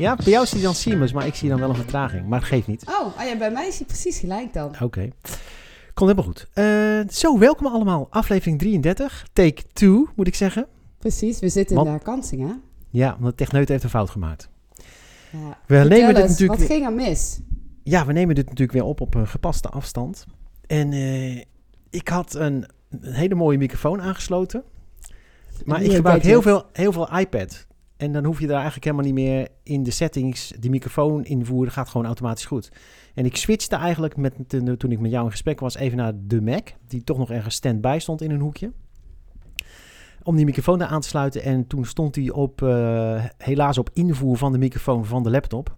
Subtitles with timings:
[0.00, 2.26] ja, bij jou zie je dan Siemens, maar ik zie dan wel een vertraging.
[2.26, 2.84] Maar het geeft niet.
[2.88, 4.74] Oh, ah ja, bij mij is hij precies gelijk dan.
[4.80, 5.08] Oké.
[5.94, 6.46] Komt helemaal goed.
[6.52, 8.06] Eh, zo, welkom allemaal.
[8.10, 9.26] Aflevering 33.
[9.32, 10.66] Take 2, moet ik zeggen.
[10.98, 12.54] Precies, we zitten Want- in de herkansing, hè?
[12.90, 14.48] Ja, want de techneut heeft een fout gemaakt.
[15.32, 15.38] Ja.
[15.66, 17.40] We Vertel nemen dit natuurlijk Wat ging er mis?
[17.82, 20.26] Ja, we nemen dit natuurlijk weer op op een gepaste afstand.
[20.66, 21.36] En eh,
[21.90, 24.62] ik had een, een hele mooie microfoon aangesloten.
[25.64, 27.66] Maar ik gebruik heel veel, heel veel iPad.
[28.00, 31.72] En dan hoef je daar eigenlijk helemaal niet meer in de settings die microfoon invoeren.
[31.72, 32.72] gaat gewoon automatisch goed.
[33.14, 34.34] En ik switchte eigenlijk met,
[34.78, 36.68] toen ik met jou in gesprek was even naar de Mac.
[36.88, 38.72] Die toch nog ergens stand-by stond in een hoekje.
[40.22, 41.42] Om die microfoon daar aan te sluiten.
[41.42, 45.76] En toen stond hij op, eh, helaas op invoer van de microfoon van de laptop.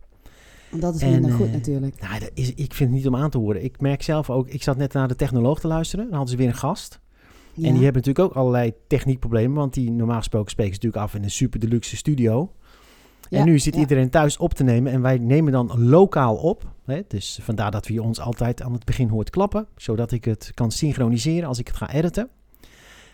[0.70, 2.00] Dat is minder eh, goed natuurlijk.
[2.00, 3.64] Nou, dat is, ik vind het niet om aan te horen.
[3.64, 6.04] Ik merk zelf ook, ik zat net naar de technoloog te luisteren.
[6.04, 7.00] Dan hadden ze weer een gast.
[7.54, 7.68] Ja.
[7.68, 9.56] En die hebben natuurlijk ook allerlei techniekproblemen.
[9.56, 12.52] Want die normaal gesproken spreken ze natuurlijk af in een super deluxe studio.
[13.28, 13.80] Ja, en nu zit ja.
[13.80, 14.92] iedereen thuis op te nemen.
[14.92, 16.72] En wij nemen dan lokaal op.
[16.84, 17.00] Hè?
[17.08, 19.66] Dus vandaar dat we ons altijd aan het begin hoort klappen.
[19.76, 22.28] Zodat ik het kan synchroniseren als ik het ga editen.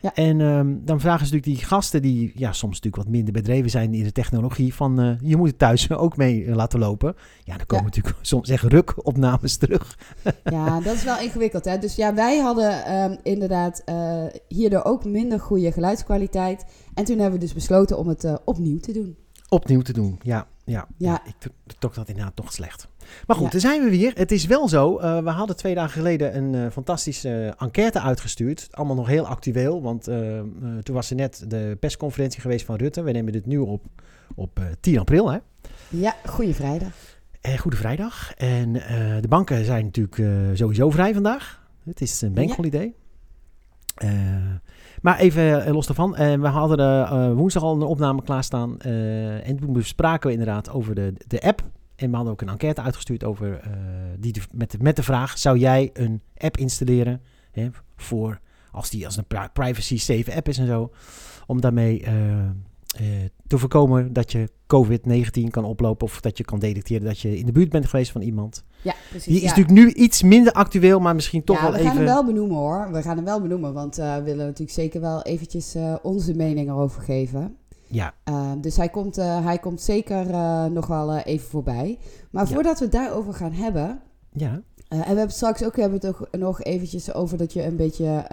[0.01, 0.15] Ja.
[0.15, 3.71] En ehm, dan vragen ze natuurlijk die gasten die ja, soms natuurlijk wat minder bedreven
[3.71, 4.75] zijn in de technologie.
[4.75, 7.15] Van eh, je moet het thuis ook mee eh, laten lopen.
[7.45, 7.91] Ja, dan komen Ja.
[7.91, 9.99] natuurlijk soms echt rukopnames terug.
[10.45, 11.65] Ja, dat is wel ingewikkeld.
[11.65, 11.79] Hè?
[11.79, 16.65] Dus ja, wij hadden ehm, inderdaad eh, hierdoor ook minder goede geluidskwaliteit.
[16.95, 19.17] En toen hebben we dus besloten om het opnieuw te doen.
[19.49, 20.19] opnieuw te doen.
[20.23, 21.23] Ja, ja, ja.
[21.27, 21.35] Ik
[21.79, 22.89] toch dat inderdaad toch slecht.
[23.27, 23.51] Maar goed, Ja.
[23.53, 24.13] daar zijn we weer.
[24.15, 24.97] Het is wel zo.
[24.99, 28.69] eh, we hadden twee dagen geleden een eh, fantastische enquête uitgestuurd.
[28.71, 30.17] Allemaal nog heel actueel, want eh,
[30.83, 33.03] toen was er net de persconferentie geweest van Rutte.
[33.03, 33.85] We nemen dit nu op
[34.35, 35.39] op eh, 10 april, hè?
[35.89, 36.93] Ja, goede vrijdag.
[37.41, 38.33] Eh, Goede Vrijdag.
[38.35, 38.73] En
[39.21, 41.67] de banken zijn natuurlijk sowieso vrij vandaag.
[41.85, 42.95] Het is een bankholiday.
[43.95, 44.11] Eh,
[45.03, 46.13] maar even los daarvan.
[46.41, 48.79] we hadden woensdag al een opname klaarstaan.
[48.81, 51.63] en toen bespraken we inderdaad over de, de app.
[51.99, 53.71] En we hadden ook een enquête uitgestuurd over eh,
[54.19, 57.21] die de- met, de, met de vraag: zou jij een app installeren
[57.51, 58.41] hè, voor
[58.73, 60.91] als die als een pri- privacy safe app is en zo,
[61.47, 62.49] om daarmee eh, eh,
[63.47, 67.47] te voorkomen dat je COVID-19 kan oplopen of dat je kan detecteren dat je in
[67.47, 68.65] de buurt bent geweest van iemand.
[68.83, 69.27] Ja, precies.
[69.27, 69.49] Die is ja.
[69.49, 71.89] natuurlijk nu iets minder actueel, maar misschien toch ja, wel we even.
[71.91, 72.89] gaan hem wel benoemen hoor.
[72.93, 77.03] We gaan hem wel benoemen, want we willen natuurlijk zeker wel eventjes onze mening erover
[77.03, 77.57] geven.
[77.91, 81.99] Ja, Uh, dus hij komt, eh, hij komt zeker eh, nog wel eh, even voorbij.
[82.31, 82.55] Maar Ja.
[82.55, 84.01] voordat we het daarover gaan hebben...
[84.33, 87.77] ja, en we hebben straks ook hebben het ook nog eventjes over dat je een
[87.77, 88.27] beetje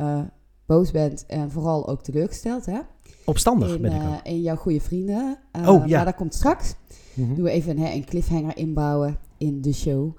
[0.65, 1.25] boos bent...
[1.25, 2.79] en vooral ook teleurgesteld hè?
[3.25, 4.19] opstandig In, ben ik ook.
[4.23, 5.37] in jouw goede vrienden.
[5.65, 5.95] Oh, ja.
[5.95, 6.75] Maar dat komt straks.
[7.13, 7.35] Mhm.
[7.35, 10.17] Doen we even hè, een cliffhanger inbouwen in de show.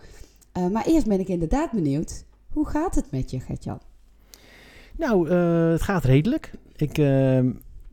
[0.72, 2.24] Maar eerst ben ik inderdaad benieuwd...
[2.52, 3.80] hoe gaat het met je, Gertjan?
[4.96, 5.30] Nou,
[5.72, 6.52] het gaat redelijk.
[6.76, 7.50] Ik, ehm,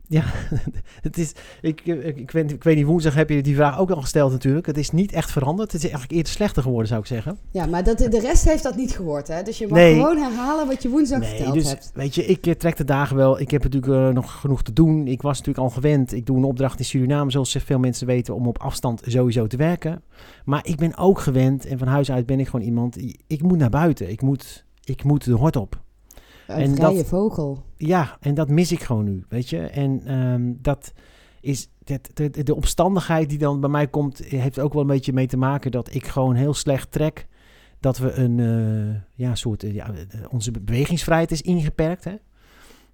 [0.08, 0.24] ja,
[1.06, 1.32] het is,
[1.62, 4.32] ik, ik, ik, weet, ik weet niet, woensdag heb je die vraag ook al gesteld
[4.32, 4.66] natuurlijk.
[4.66, 5.72] Het is niet echt veranderd.
[5.72, 7.38] Het is eigenlijk eerder slechter geworden, zou ik zeggen.
[7.50, 9.42] Ja, maar dat, de rest heeft dat niet gehoord, hè?
[9.42, 9.94] Dus je mag Nee.
[9.94, 11.90] gewoon herhalen wat je woensdag Nee, verteld dus hebt.
[11.94, 13.40] weet je, ik eh, trek de dagen wel.
[13.40, 15.06] Ik heb natuurlijk eh, nog genoeg te doen.
[15.06, 16.12] Ik was natuurlijk al gewend.
[16.12, 19.56] Ik doe een opdracht in Suriname, zoals veel mensen weten, om op afstand sowieso te
[19.56, 20.02] werken.
[20.44, 22.96] Maar ik ben ook gewend en van huis uit ben ik gewoon iemand.
[23.26, 24.10] Ik moet naar buiten.
[24.10, 25.82] Ik moet, ik moet de hort op.
[26.46, 27.62] Een en vrije dat- vogel.
[27.76, 29.58] Ja, en dat mis ik gewoon nu, weet je.
[29.58, 30.92] En ehm, dat
[31.40, 35.12] is dat, de, de, omstandigheid die dan bij mij komt, heeft ook wel een beetje
[35.12, 37.26] mee te maken dat ik gewoon heel slecht trek.
[37.80, 42.04] Dat we een eh, ja, soort, eh, ja, eh, onze bewegingsvrijheid is ingeperkt.
[42.04, 42.14] Hè?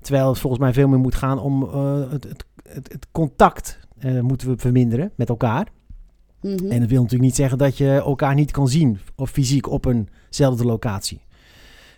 [0.01, 3.79] Terwijl het volgens mij veel meer moet gaan om eh, het, het, het, het contact
[3.99, 5.69] eh, moeten we verminderen met elkaar.
[6.41, 6.71] Mhm.
[6.71, 9.87] En dat wil natuurlijk niet zeggen dat je elkaar niet kan zien, of fysiek op
[9.87, 11.21] eenzelfde locatie.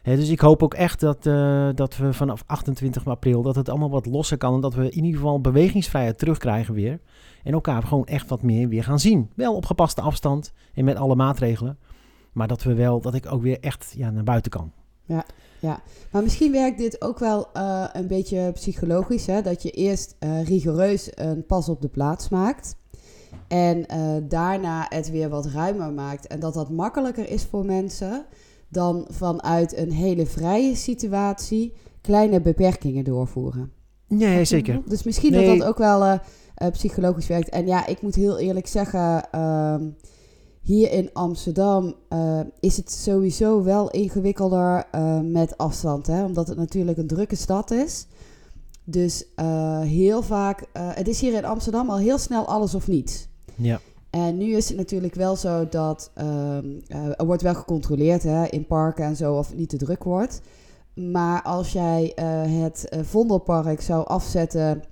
[0.03, 3.91] Dus ik hoop ook echt dat, eh, dat we vanaf 28 april dat het allemaal
[3.91, 4.55] wat losser kan.
[4.55, 7.01] En dat we in ieder geval bewegingsvrijheid terugkrijgen weer.
[7.45, 9.31] En elkaar gewoon echt wat meer weer gaan zien.
[9.35, 11.79] Wel op gepaste afstand en met alle maatregelen.
[12.33, 14.73] Maar dat we wel, dat ik ook weer echt ja, naar buiten kan.
[16.11, 19.27] Maar misschien werkt dit ook wel eh, een beetje psychologisch.
[19.27, 19.43] Hè?
[19.43, 22.77] Dat je eerst eh, rigoureus een pas op de plaats maakt.
[23.49, 23.87] En
[24.29, 26.27] daarna het weer wat ruimer maakt.
[26.27, 28.27] En dat dat makkelijker is voor mensen
[28.73, 33.73] dan vanuit een hele vrije situatie kleine beperkingen doorvoeren.
[34.09, 34.83] Nee, zeker.
[34.87, 35.47] Dus misschien Nee.
[35.47, 36.19] dat dat ook wel eh,
[36.55, 37.49] eh, psychologisch werkt.
[37.49, 39.89] En ja, ik moet heel eerlijk zeggen, ehm,
[40.63, 44.87] hier in Amsterdam eh, is het sowieso wel ingewikkelder
[45.23, 46.25] met afstand, hè?
[46.25, 48.07] omdat het natuurlijk een drukke stad is.
[48.85, 49.25] Dus
[49.83, 53.29] heel vaak, het is hier in Amsterdam al heel snel alles of niets.
[53.55, 53.81] Ja.
[54.13, 56.67] En nu is het natuurlijk wel zo dat ehm,
[57.17, 60.41] er wordt wel gecontroleerd hè, in parken en zo of het niet te druk wordt.
[60.95, 62.13] Maar als jij
[62.49, 64.83] het Vondelpark zou afzetten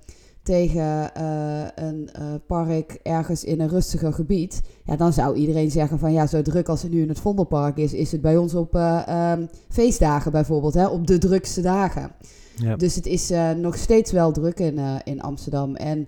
[0.43, 5.99] tegen uh, een uh, park ergens in een rustiger gebied, ja, dan zou iedereen zeggen
[5.99, 8.53] van ja, zo druk als het nu in het Vondelpark is, is het bij ons
[8.55, 8.75] op
[9.09, 12.11] um, feestdagen bijvoorbeeld, hè, op de drukste dagen.
[12.55, 12.75] Ja.
[12.75, 15.75] Dus het is nog steeds wel druk in, in Amsterdam.
[15.75, 16.07] En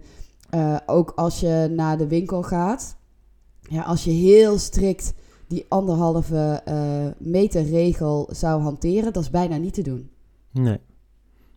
[0.86, 2.96] ook als je naar de winkel gaat,
[3.70, 5.14] ja, als je heel strikt
[5.48, 6.64] die anderhalve
[7.20, 10.10] meter regel zou hanteren, dat is bijna niet te doen.
[10.52, 10.80] Nee.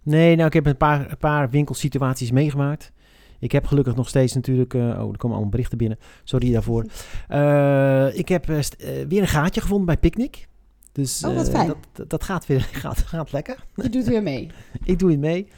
[0.03, 2.93] Nee, nou, ik heb een paar, een paar winkelsituaties meegemaakt.
[3.39, 4.75] Ik heb gelukkig nog steeds natuurlijk...
[4.75, 5.99] Uh, oh, er komen allemaal berichten binnen.
[6.25, 6.87] Sorry daarvoor.
[7.31, 8.59] Uh, ik heb uh,
[9.09, 10.49] weer een gaatje gevonden bij Picnic.
[10.93, 11.75] Dus, oh, wat fijn.
[11.93, 13.65] Dat, dat gaat weer gaat, gaat lekker.
[13.75, 14.51] Je doet weer mee.
[14.85, 15.49] ik doe het mee.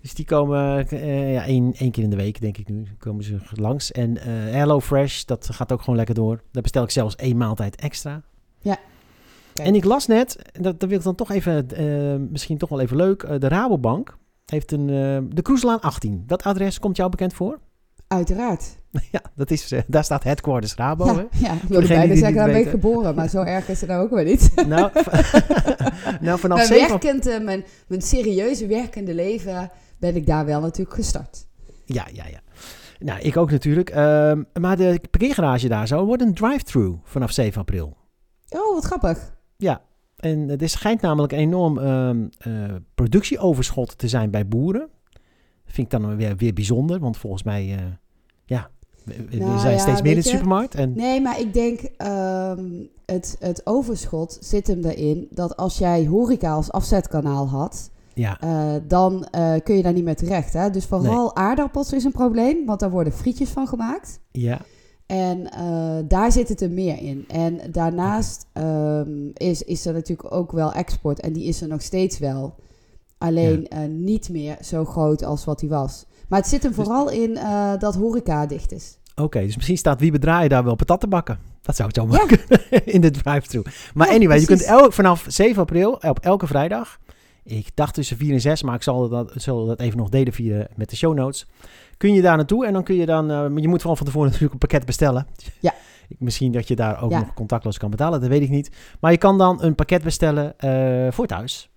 [0.00, 0.86] Dus die komen
[1.30, 3.92] ja, één, één keer in de week, denk ik nu, komen ze langs.
[3.92, 4.16] En
[4.52, 6.42] Hello Fresh, dat gaat ook gewoon lekker door.
[6.52, 8.22] Daar bestel ik zelfs één maaltijd extra.
[8.60, 8.78] Ja.
[9.54, 12.80] En ik las net, dat, dat wil ik dan toch even, uh, misschien toch wel
[12.80, 13.22] even leuk.
[13.22, 16.22] Uh, de Rabobank heeft een, uh, de Kroeselaan 18.
[16.26, 17.58] Dat adres komt jou bekend voor?
[18.06, 18.78] Uiteraard.
[19.10, 21.04] Ja, dat is, daar staat headquarters Rabo.
[21.04, 23.90] Ja, ja ik wilde bijna zeggen, daar ben ik geboren, maar zo erg is het
[23.90, 24.52] nou ook wel niet.
[24.66, 24.90] Nou,
[26.20, 29.70] nou vanaf mijn, werkend, mijn, mijn serieuze werkende leven
[30.00, 31.46] ben ik daar wel natuurlijk gestart.
[31.84, 32.40] Ja, ja, ja.
[32.98, 33.90] Nou, ik ook natuurlijk.
[33.90, 37.96] Ehm, maar de parkeergarage daar zo wordt een drive-thru vanaf 7 april.
[38.48, 39.36] Oh, wat grappig.
[39.56, 39.82] Ja,
[40.16, 42.10] en er schijnt namelijk een enorm uh,
[42.46, 44.88] uh, productieoverschot te zijn bij boeren.
[45.64, 47.76] Dat vind ik dan weer, weer bijzonder, want volgens mij, uh,
[48.44, 48.70] ja,
[49.04, 50.74] we, nou, zijn ja, steeds meer in de supermarkt.
[50.74, 50.92] En...
[50.96, 56.52] Nee, maar ik denk um, het, het overschot zit hem erin dat als jij horeca
[56.52, 57.90] als afzetkanaal had,
[58.20, 58.38] ja.
[58.44, 59.26] Uh, dan
[59.62, 60.52] kun je daar niet meer terecht.
[60.52, 60.70] Hè?
[60.70, 61.44] Dus vooral nee.
[61.44, 64.20] aardappels is een probleem, want daar worden frietjes van gemaakt.
[64.30, 64.60] Ja.
[65.06, 67.24] En uh, daar zit het er meer in.
[67.28, 71.20] En daarnaast um, is, is er natuurlijk ook wel export.
[71.20, 72.54] En die is er nog steeds wel.
[73.18, 73.86] Alleen ja.
[73.86, 76.06] niet meer zo groot als wat die was.
[76.28, 77.38] Maar het zit hem dus, vooral in
[77.78, 78.98] dat horeca dicht is.
[79.10, 81.38] Oké, okay, dus misschien staat wie bedraaien daar wel patat te bakken.
[81.62, 82.38] Dat zou het zo maken
[82.70, 82.80] ja.
[82.94, 83.62] in de drive-thru.
[83.94, 84.48] Maar ja, anyway, precies.
[84.48, 86.98] je kunt elk, vanaf 7 april op elke vrijdag...
[87.44, 90.32] Ik dacht tussen 4 en 6, maar ik zal dat, zal dat even nog delen
[90.32, 91.46] via, met de show notes
[92.00, 94.26] kun je daar naartoe en dan kun je dan, uh, je moet vooral van tevoren
[94.30, 95.26] natuurlijk een pakket bestellen.
[95.60, 95.74] Ja.
[96.18, 97.18] Misschien dat je daar ook ja.
[97.18, 98.70] nog contactloos kan betalen, dat weet ik niet.
[99.00, 101.70] Maar je kan dan een pakket bestellen uh, voor thuis.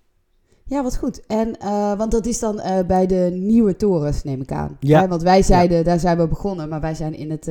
[0.64, 1.26] Ja, wat goed.
[1.26, 4.76] En, uh, want dat is dan uh, bij de nieuwe torens, neem ik aan.
[4.80, 5.00] Ja.
[5.00, 5.08] Hè?
[5.08, 5.82] Want wij zeiden, ja.
[5.82, 7.50] daar zijn we begonnen, maar wij zijn in het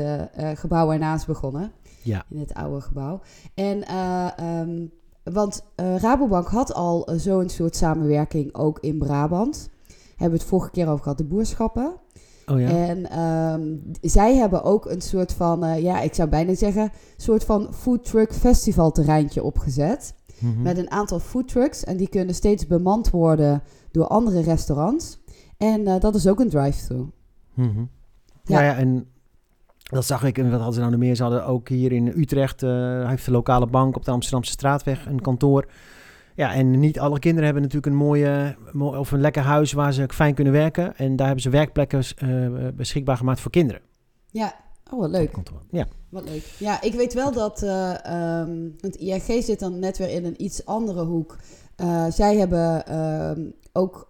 [0.59, 1.71] gebouw ernaast begonnen.
[2.01, 2.25] Ja.
[2.29, 3.21] In het oude gebouw.
[3.53, 3.95] En,
[4.45, 4.91] um,
[5.23, 9.69] want Rabobank had al zo'n soort samenwerking ook in Brabant.
[10.09, 11.93] Hebben we het vorige keer over gehad, de boerschappen.
[12.45, 12.67] Oh ja.
[12.67, 17.43] En um, zij hebben ook een soort van, uh, ja, ik zou bijna zeggen, soort
[17.43, 20.13] van food truck festival terreintje opgezet.
[20.39, 20.61] Mm -hmm.
[20.61, 25.19] Met een aantal food trucks en die kunnen steeds bemand worden door andere restaurants.
[25.57, 26.95] En uh, dat is ook een drive-thru.
[26.95, 27.11] Mm
[27.53, 27.89] -hmm.
[28.43, 28.59] ja.
[28.59, 28.65] ja.
[28.65, 29.07] ja, en
[29.93, 31.15] dat zag ik, en wat hadden ze nou nog meer?
[31.15, 35.05] Ze hadden ook hier in Utrecht, uh, heeft de lokale bank op de Amsterdamse straatweg
[35.05, 35.65] een kantoor.
[36.35, 40.09] Ja, en niet alle kinderen hebben natuurlijk een mooie of een lekker huis waar ze
[40.13, 40.97] fijn kunnen werken.
[40.97, 43.81] En daar hebben ze werkplekken uh, beschikbaar gemaakt voor kinderen.
[44.31, 44.53] Ja,
[44.91, 45.35] oh wat leuk.
[45.71, 45.87] Ja.
[46.09, 46.43] Wat leuk.
[46.57, 50.43] Ja, ik weet wel dat, uh, um, want ING zit dan net weer in een
[50.43, 51.37] iets andere hoek.
[51.77, 53.31] Uh, zij hebben uh,
[53.71, 54.07] ook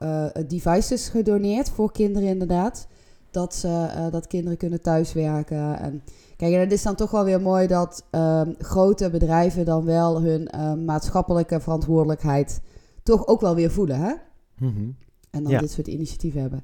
[0.47, 2.87] devices gedoneerd voor kinderen inderdaad.
[3.33, 6.03] Dat, ze, dat kinderen kunnen thuiswerken en...
[6.43, 10.21] Kijk, en het is dan toch wel weer mooi dat uh, grote bedrijven dan wel
[10.21, 12.61] hun uh, maatschappelijke verantwoordelijkheid
[13.03, 14.13] toch ook wel weer voelen, hè?
[14.57, 14.95] Mm -hmm.
[15.29, 15.59] En dan ja.
[15.59, 16.63] dit soort initiatieven hebben.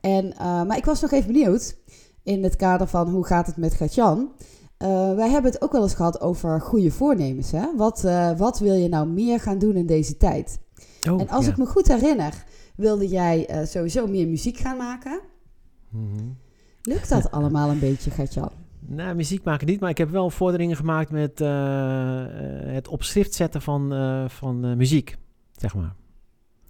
[0.00, 1.76] En, uh, maar ik was nog even benieuwd,
[2.22, 4.32] in het kader van hoe gaat het met Gatjan?
[5.16, 7.76] wij hebben het ook wel eens gehad over goede voornemens, hè?
[7.76, 8.06] Wat,
[8.36, 10.58] wat wil je nou meer gaan doen in deze tijd?
[11.10, 11.50] Oh, en als ja.
[11.50, 12.44] ik me goed herinner,
[12.76, 15.20] wilde jij sowieso meer muziek gaan maken.
[15.96, 16.36] -hmm.
[16.82, 18.50] Lukt dat allemaal een beetje, Gatjan?
[18.88, 22.24] Nou, muziek maken niet, maar ik heb wel vorderingen gemaakt met uh,
[22.64, 25.16] het op schrift zetten van, uh, van muziek,
[25.52, 25.94] zeg maar.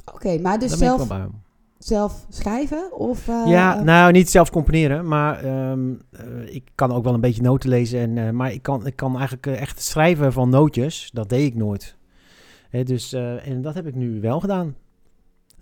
[0.04, 1.08] Oké, okay, maar dus zelf,
[1.78, 2.92] zelf schrijven?
[2.92, 6.02] Of, ja, nou, niet zelf componeren, maar um,
[6.44, 8.18] ik kan ook wel een beetje noten lezen.
[8.18, 11.96] En, maar ik kan, ik kan eigenlijk echt schrijven van nootjes, dat deed ik nooit.
[12.70, 14.74] Hè, dus, en dat heb ik nu wel gedaan.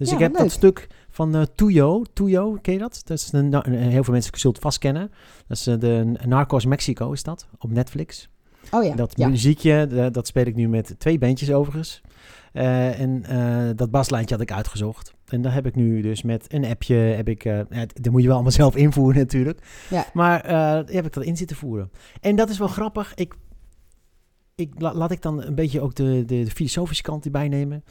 [0.04, 0.40] Dus ja, ik heb leuk.
[0.42, 2.02] dat stuk van uh, Tuyo.
[2.12, 3.00] Tuyo, ken je dat?
[3.04, 5.10] dat is een, een, heel veel mensen zullen het vast kennen.
[5.46, 8.28] Dat is uh, de Narcos Mexico, is dat, op Netflix.
[8.70, 8.94] Oh ja.
[8.94, 9.28] Dat ja.
[9.28, 12.00] muziekje, de- dat speel ik nu met twee bandjes overigens.
[12.52, 15.14] Eh, en eh, dat baslijntje had ik uitgezocht.
[15.24, 18.20] En daar heb ik nu dus met een appje, heb ik, eh, ja, dat moet
[18.20, 19.58] je wel allemaal zelf invoeren natuurlijk.
[19.90, 20.06] Ja.
[20.12, 21.90] Maar eh, heb ik dat in zitten voeren.
[22.20, 23.14] En dat is wel grappig.
[23.14, 23.34] Ik,
[24.54, 27.84] ik, la- laat ik dan een beetje ook de, de, de filosofische kant erbij nemen.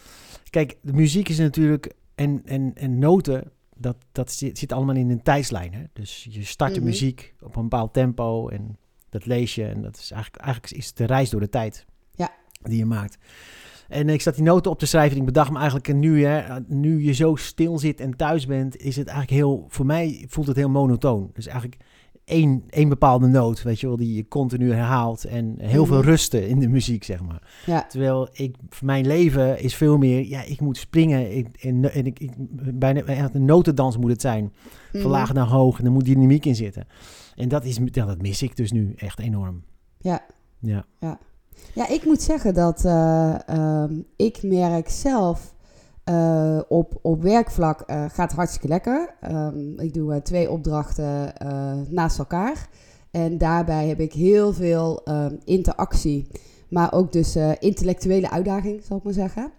[0.50, 5.10] Kijk, de muziek is natuurlijk, en, en, en noten, dat, dat zit, zit allemaal in
[5.10, 5.74] een tijdslijn.
[5.74, 5.84] Hè?
[5.94, 6.90] Dus je start de Mhm.
[6.90, 8.78] muziek op een bepaald tempo en
[9.10, 9.66] dat lees je.
[9.66, 12.30] En dat is eigenlijk, eigenlijk is het de reis door de tijd Ja.
[12.62, 13.18] die je maakt.
[13.88, 16.26] En ik zat die noten op te schrijven en ik bedacht me eigenlijk en nu,
[16.26, 20.26] hè, nu je zo stil zit en thuis bent, is het eigenlijk heel, voor mij
[20.30, 21.30] voelt het heel monotoon.
[21.34, 21.82] Dus eigenlijk
[22.26, 26.08] één, één bepaalde noot, weet je wel, die je continu herhaalt en heel veel Mhm.
[26.08, 27.42] rusten in de muziek, zeg maar.
[27.66, 27.86] Ja.
[27.90, 32.20] Terwijl ik, mijn leven is veel meer, ja, ik moet springen ik, en, en ik,
[32.20, 32.32] ik,
[32.80, 34.54] bijna echt een notendans moet het zijn.
[34.92, 35.02] Mhm.
[35.02, 36.88] Van laag naar hoog en er moet dynamiek in zitten.
[37.36, 39.64] En dat, is, ja, dat mis ik dus nu echt enorm.
[39.98, 40.26] Ja.
[40.60, 40.86] Ja.
[41.74, 45.54] Ja, ik moet zeggen dat eh, ehm, ik merk zelf
[46.04, 49.16] eh, op, op werkvlak eh, gaat hartstikke lekker.
[49.22, 51.34] Ehm, ik doe eh, twee opdrachten
[51.90, 52.70] naast elkaar.
[53.12, 56.28] En daarbij heb ik heel veel ehm, interactie,
[56.70, 59.52] maar ook dus intellectuele uitdaging, zal ik maar zeggen.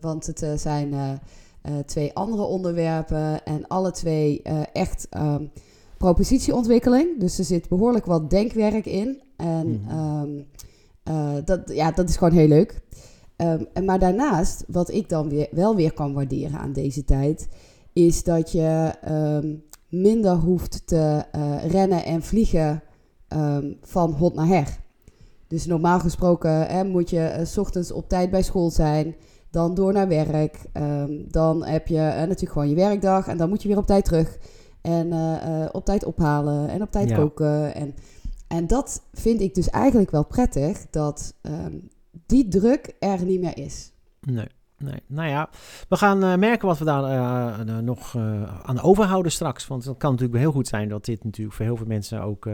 [0.00, 1.20] Want het zijn
[1.86, 4.42] twee andere onderwerpen en alle twee
[4.72, 5.44] echt ehm,
[5.98, 7.20] propositieontwikkeling.
[7.20, 9.22] Dus er zit behoorlijk wat denkwerk in.
[9.36, 9.80] En
[11.04, 11.44] Mhm.
[11.44, 12.80] dat, ja, dat is gewoon heel leuk.
[13.36, 17.48] Ehm, en maar daarnaast, wat ik dan weer, wel weer kan waarderen aan deze tijd,
[17.92, 19.54] is dat je ehm,
[19.88, 22.82] minder hoeft te eh, rennen en vliegen
[23.28, 24.78] ehm, van hot naar her.
[25.48, 29.14] Dus normaal gesproken hè, moet je eh, 's ochtends op tijd bij school zijn,
[29.50, 30.58] dan door naar werk.
[31.30, 34.04] dan heb je eh, natuurlijk gewoon je werkdag en dan moet je weer op tijd
[34.04, 34.38] terug.
[34.80, 35.12] En
[35.72, 37.16] op tijd ophalen en op tijd Ja.
[37.16, 37.74] koken.
[37.74, 37.94] En,
[38.48, 41.34] en dat vind ik dus eigenlijk wel prettig, dat
[42.26, 43.92] die druk er niet meer is.
[44.20, 44.48] Nee.
[44.78, 45.48] Nee, nou ja,
[45.88, 47.04] we gaan eh, merken wat we daar
[47.66, 49.66] eh, nog eh, aan overhouden straks.
[49.66, 52.48] Want het kan natuurlijk heel goed zijn dat dit natuurlijk voor heel veel mensen ook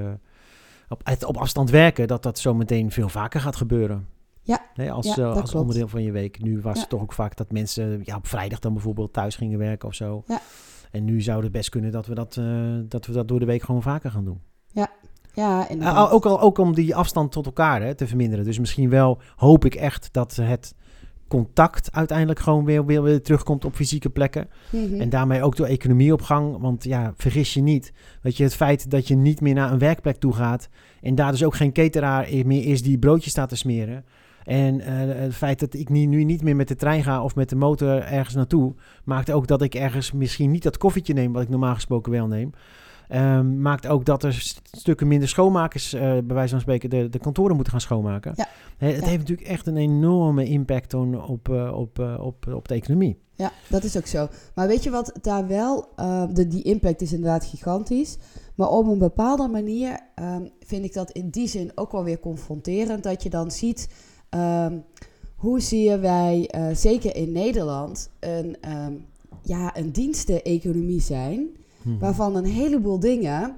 [0.88, 4.08] op, het op afstand werken, dat dat zo meteen veel vaker gaat gebeuren.
[4.42, 6.42] Ja, Nee, als ja, onderdeel van je week.
[6.42, 6.80] Nu was Ja.
[6.80, 9.94] het toch ook vaak dat mensen ja, op vrijdag dan bijvoorbeeld thuis gingen werken of
[9.94, 10.22] zo.
[10.26, 10.40] Ja.
[10.90, 12.40] En nu zou het best kunnen dat we dat,
[12.90, 14.40] dat we dat door de week gewoon vaker gaan doen.
[14.66, 14.90] Ja,
[15.34, 16.10] Uh, inderdaad.
[16.10, 18.44] ook, al, ook om die afstand tot elkaar hè, te verminderen.
[18.44, 20.74] Dus misschien wel hoop ik echt dat het
[21.28, 24.48] contact uiteindelijk gewoon weer, weer, weer terugkomt op fysieke plekken.
[24.70, 25.00] Mhm.
[25.00, 26.58] En daarmee ook de economie op gang.
[26.60, 27.92] Want ja, vergis je niet.
[28.22, 30.68] Weet je, het feit dat je niet meer naar een werkplek toe gaat.
[31.00, 34.04] En daar dus ook geen cateraar meer is die broodjes staat te smeren.
[34.44, 37.34] En eh, het feit dat ik nu, nu niet meer met de trein ga of
[37.34, 38.74] met de motor ergens naartoe.
[39.04, 42.26] Maakt ook dat ik ergens misschien niet dat koffietje neem wat ik normaal gesproken wel
[42.26, 42.52] neem.
[43.12, 47.08] Ehm, maakt ook dat er st- stukken minder schoonmakers, eh, bij wijze van spreken, de,
[47.08, 48.32] de kantoren moeten gaan schoonmaken.
[48.36, 48.46] Ja.
[48.76, 49.06] Het Ja.
[49.06, 53.18] heeft natuurlijk echt een enorme impact on- op, eh, op, eh, op, op de economie.
[53.34, 54.28] Ja, dat is ook zo.
[54.54, 58.16] Maar weet je wat daar wel, eh, de, die impact is inderdaad gigantisch.
[58.54, 62.20] Maar op een bepaalde manier ehm, vind ik dat in die zin ook wel weer
[62.20, 63.02] confronterend.
[63.02, 63.88] Dat je dan ziet,
[64.28, 64.78] ehm,
[65.36, 68.92] hoe zien wij, zeker in Nederland, een, ehm,
[69.42, 71.46] ja, een diensteneconomie zijn.
[71.84, 71.98] Mhm.
[71.98, 73.56] Waarvan een heleboel dingen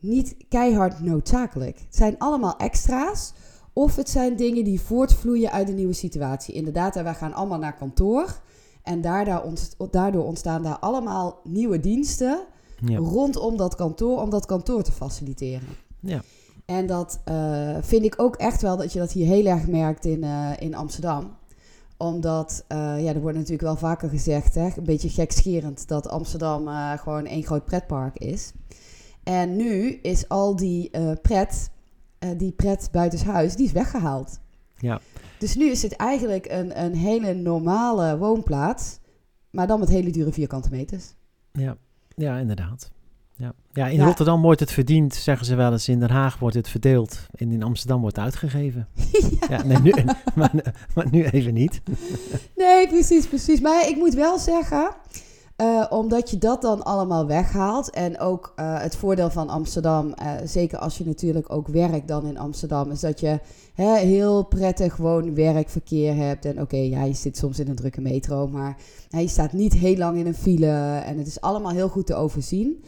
[0.00, 1.78] niet keihard noodzakelijk.
[1.78, 3.32] Het zijn allemaal extra's.
[3.72, 6.54] Of het zijn dingen die voortvloeien uit een nieuwe situatie.
[6.54, 8.40] Inderdaad, en wij gaan allemaal naar kantoor.
[8.82, 12.38] En daardoor, ontst- daardoor ontstaan daar allemaal nieuwe diensten
[12.84, 12.98] Ja.
[12.98, 15.68] rondom dat kantoor, om dat kantoor te faciliteren.
[16.00, 16.22] Ja.
[16.64, 20.04] En dat eh, vind ik ook echt wel dat je dat hier heel erg merkt
[20.04, 21.36] in, eh, in Amsterdam.
[21.98, 26.68] Omdat, eh, ja, er wordt natuurlijk wel vaker gezegd, hè, een beetje gekscherend, dat Amsterdam
[26.68, 28.52] eh, gewoon één groot pretpark is.
[29.22, 31.70] En nu is al die eh, pret,
[32.36, 34.40] die pret buitenshuis, die is weggehaald.
[34.76, 35.00] Ja.
[35.38, 38.98] Dus nu is het eigenlijk een, een hele normale woonplaats,
[39.50, 41.14] maar dan met hele dure vierkante meters.
[41.52, 41.76] Ja,
[42.14, 42.90] ja inderdaad.
[43.38, 43.52] Ja.
[43.72, 44.04] ja, in Ja.
[44.04, 45.88] Rotterdam wordt het verdiend, zeggen ze wel eens.
[45.88, 47.18] In Den Haag wordt het verdeeld.
[47.34, 48.88] En in Amsterdam wordt het uitgegeven.
[49.50, 49.62] ja.
[49.64, 49.92] nee, nu,
[50.34, 50.52] maar,
[50.94, 51.80] maar nu even niet.
[52.56, 53.60] Nee, precies, precies.
[53.60, 54.90] Maar ik moet wel zeggen,
[55.58, 57.90] eh, omdat je dat dan allemaal weghaalt.
[57.90, 62.26] En ook eh, het voordeel van Amsterdam, eh, zeker als je natuurlijk ook werkt dan
[62.26, 63.40] in Amsterdam, is dat je
[63.74, 66.44] hè, heel prettig woon-werkverkeer hebt.
[66.44, 68.76] En oké, ja, je zit soms in een drukke metro, maar
[69.10, 71.02] hè, je staat niet heel lang in een file.
[71.04, 72.84] En het is allemaal heel goed te overzien.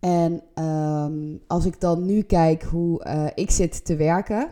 [0.00, 4.48] En ehm, als ik dan nu kijk hoe eh, ik zit te werken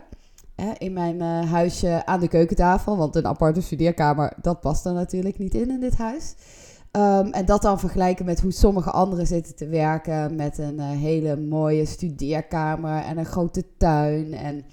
[0.55, 2.97] hè, in mijn eh, huisje aan de keukentafel.
[2.97, 6.35] Want een aparte studeerkamer, dat past er natuurlijk niet in in dit huis.
[6.91, 10.35] Ehm, en dat dan vergelijken met hoe sommige anderen zitten te werken.
[10.35, 14.33] Met een eh, hele mooie studeerkamer en een grote tuin.
[14.33, 14.65] En,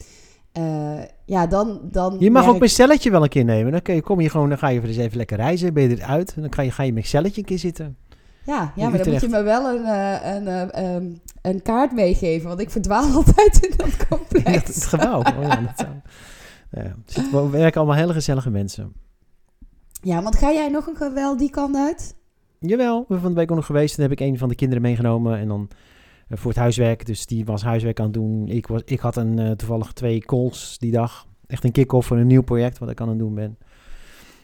[1.27, 1.81] ja, dan...
[1.83, 3.73] dan Je mag ook mijn celletje wel een keer nemen.
[3.73, 5.75] Dan kun je, kom je gewoon, dan ga je eens even lekker reizen.
[5.75, 6.33] Ben je eruit.
[6.35, 7.97] En dan ga je, ga je met celletje een keer zitten.
[8.47, 11.93] Ja, ja maar dan moet je me wel een, eh, een, eh, ehm, een kaart
[11.93, 14.45] meegeven, want ik verdwaal altijd in dat complex.
[14.45, 15.19] dat, het gebouw.
[15.19, 16.01] Oh, ja, dat zou-
[16.85, 16.95] ja,
[17.31, 18.93] we werken allemaal hele gezellige mensen.
[20.03, 22.17] Ja, want ga jij nog een wel die kant uit?
[22.59, 23.95] Jawel, we zijn van de week ook nog geweest.
[23.95, 25.39] Toen heb ik een van de kinderen meegenomen.
[25.39, 25.69] En dan
[26.29, 27.07] eh, voor het huiswerk.
[27.07, 28.49] Dus die was huiswerk aan het doen.
[28.49, 31.27] Ik, was, ik had een, toevallig twee calls die dag.
[31.47, 33.59] Echt een kick-off voor een nieuw project wat ik aan het doen ben.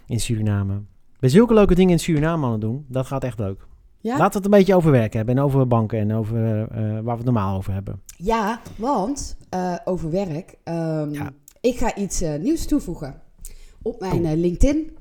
[0.06, 0.74] In Suriname.
[1.12, 2.84] Ik ben zulke leuke dingen in Suriname aan het doen.
[2.88, 3.66] Dat gaat echt leuk.
[4.02, 5.36] Ja, we het een beetje over werk hebben.
[5.36, 5.98] En over banken.
[5.98, 6.36] En over
[6.70, 8.00] eh, waar we het normaal over hebben.
[8.16, 10.54] ja want eh, over werk.
[10.64, 11.30] ehm, Ja.
[11.60, 13.20] Ik ga iets eh, nieuws toevoegen
[13.82, 14.96] op mijn eh, LinkedIn.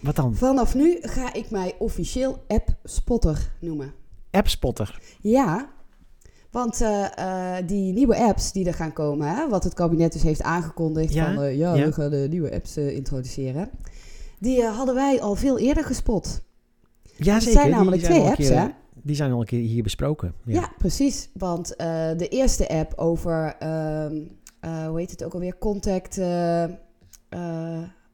[0.00, 0.34] Wat dan?
[0.34, 3.92] Vanaf nu ga ik mij officieel app spotter noemen.
[4.30, 5.00] Appspotter.
[5.20, 5.68] Ja,
[6.50, 10.22] want eh, eh, die nieuwe apps die er gaan komen, hè, wat het kabinet dus
[10.22, 11.84] heeft aangekondigd Ja, van eh, ja, ja.
[11.84, 13.70] we gaan de nieuwe apps eh, introduceren.
[14.38, 16.40] Die eh, hadden wij al veel eerder gespot.
[17.24, 17.60] Ja, Er zeker.
[17.60, 18.66] zijn namelijk twee apps, keer- hè?
[19.02, 20.34] Die zijn al een keer hier besproken.
[20.44, 21.28] Ja, precies.
[21.34, 24.16] Want eh, de eerste app over, ehm,
[24.60, 26.64] eh, hoe heet het ook alweer, contact, eh,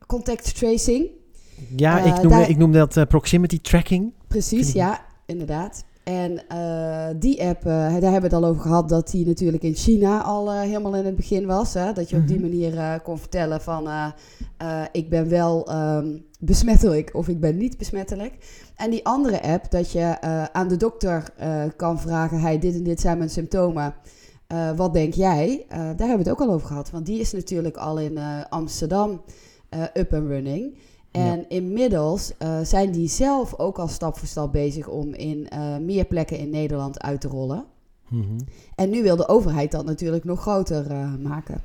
[0.07, 1.07] contact tracing.
[1.77, 4.13] Ja, ik, noem, daar- ik noem dat proximity tracking.
[4.29, 5.85] Precies, ja, inderdaad.
[6.05, 9.63] En eh, die app, eh, daar hebben we het al over gehad, dat die natuurlijk
[9.63, 11.75] in China al eh, helemaal in het begin was.
[11.75, 11.93] Hè?
[11.93, 12.49] Dat je op die Mhm.
[12.49, 13.89] manier kon vertellen van,
[14.93, 18.33] ik ben wel ehm, besmettelijk of ik ben niet besmettelijk.
[18.77, 20.21] En die andere app, dat je
[20.53, 21.25] aan de dokter
[21.77, 23.95] kan vragen, hey, dit en dit zijn mijn symptomen.
[24.77, 25.65] Wat denk jij?
[25.69, 26.91] Daar hebben we het ook al over gehad.
[26.91, 28.19] Want die is natuurlijk al in
[28.49, 29.23] Amsterdam
[29.95, 30.77] up and running.
[31.14, 35.76] En inmiddels eh, zijn die zelf ook al stap voor stap bezig om in eh,
[35.76, 37.64] meer plekken in Nederland uit te rollen.
[38.09, 38.38] Mhm.
[38.75, 41.62] En nu wil de overheid dat natuurlijk nog groter eh, maken.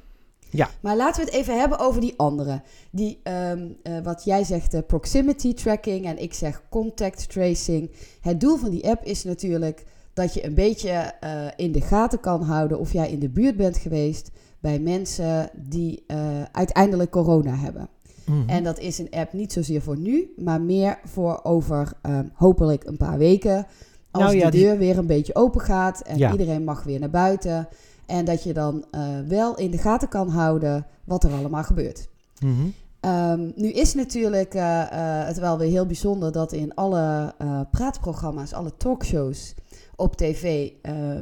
[0.51, 0.69] Ja.
[0.79, 2.61] Maar laten we het even hebben over die andere.
[2.91, 7.91] Die, ehm, eh, wat jij zegt, eh, proximity tracking en ik zeg contact tracing.
[8.21, 11.13] Het doel van die app is natuurlijk dat je een beetje
[11.55, 16.03] in de gaten kan houden of jij in de buurt bent geweest bij mensen die
[16.51, 17.89] uiteindelijk corona hebben.
[18.29, 18.49] Mhm.
[18.49, 22.83] En dat is een app niet zozeer voor nu, maar meer voor over ehm, hopelijk
[22.83, 23.65] een paar weken.
[24.11, 26.31] Als Nou ja, de die- deur weer een beetje open gaat en Ja.
[26.31, 27.67] iedereen mag weer naar buiten.
[28.05, 32.07] En dat je dan eh, wel in de gaten kan houden wat er allemaal gebeurt.
[32.39, 32.53] Mhm.
[32.99, 37.61] Ehm, nu is natuurlijk eh, eh, het wel weer heel bijzonder dat in alle eh,
[37.71, 39.53] praatprogramma's, alle talkshows
[39.95, 40.69] op tv,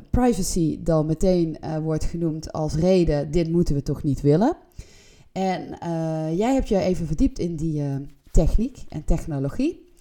[0.09, 4.57] privacy dan meteen wordt genoemd als reden, dit moeten we toch niet willen.
[5.37, 7.95] En eh, jij hebt je even verdiept in die eh,
[8.31, 9.93] techniek en technologie.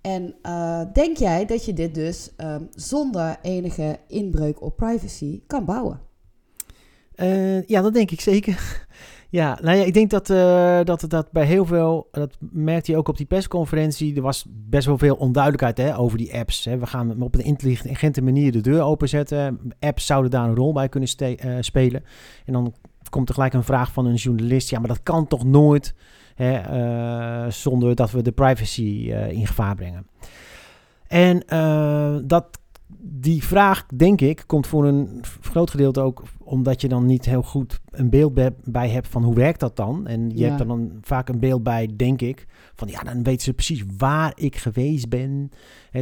[0.00, 5.64] En eh, denk jij dat je dit dus ehm, zonder enige inbreuk op privacy kan
[5.64, 6.00] bouwen?
[7.66, 8.86] Ja, dat denk ik zeker.
[9.30, 10.26] ja, nou ja, ik denk dat,
[10.86, 14.86] dat dat bij heel veel, dat merkte je ook op die persconferentie, er was best
[14.86, 16.64] wel veel onduidelijkheid hè, over die apps.
[16.64, 16.78] Hè.
[16.78, 19.60] We gaan op een intelligente manier de deur openzetten.
[19.80, 21.08] Apps zouden daar een rol bij kunnen
[21.60, 22.04] spelen.
[22.44, 22.74] En dan
[23.12, 25.94] komt er gelijk een vraag van een journalist, ja, maar dat kan toch nooit
[26.34, 30.06] hè, eh, zonder dat we de privacy eh, in gevaar brengen.
[31.06, 32.58] En eh, dat
[33.00, 37.42] die vraag, denk ik, komt voor een groot gedeelte ook omdat je dan niet heel
[37.42, 40.06] goed een beeld be- bij hebt van hoe werkt dat dan.
[40.06, 40.48] En je Ja.
[40.48, 43.82] hebt er dan vaak een beeld bij, denk ik, van ja, dan weten ze precies
[43.96, 45.50] waar ik geweest ben.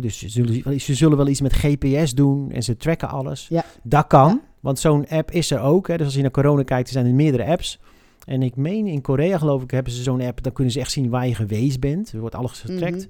[0.00, 3.46] Dus ze zullen, ze zullen wel iets met GPS doen en ze tracken alles.
[3.48, 3.64] Ja.
[3.82, 4.40] Dat kan, Ja.
[4.60, 5.86] want zo'n app is er ook.
[5.86, 7.78] Dus als je naar corona kijkt, er zijn er meerdere apps.
[8.26, 10.42] En ik meen in Korea, geloof ik, hebben ze zo'n app.
[10.42, 12.12] Dan kunnen ze echt zien waar je geweest bent.
[12.12, 12.96] Er wordt alles getrackt.
[12.96, 13.08] Mhm.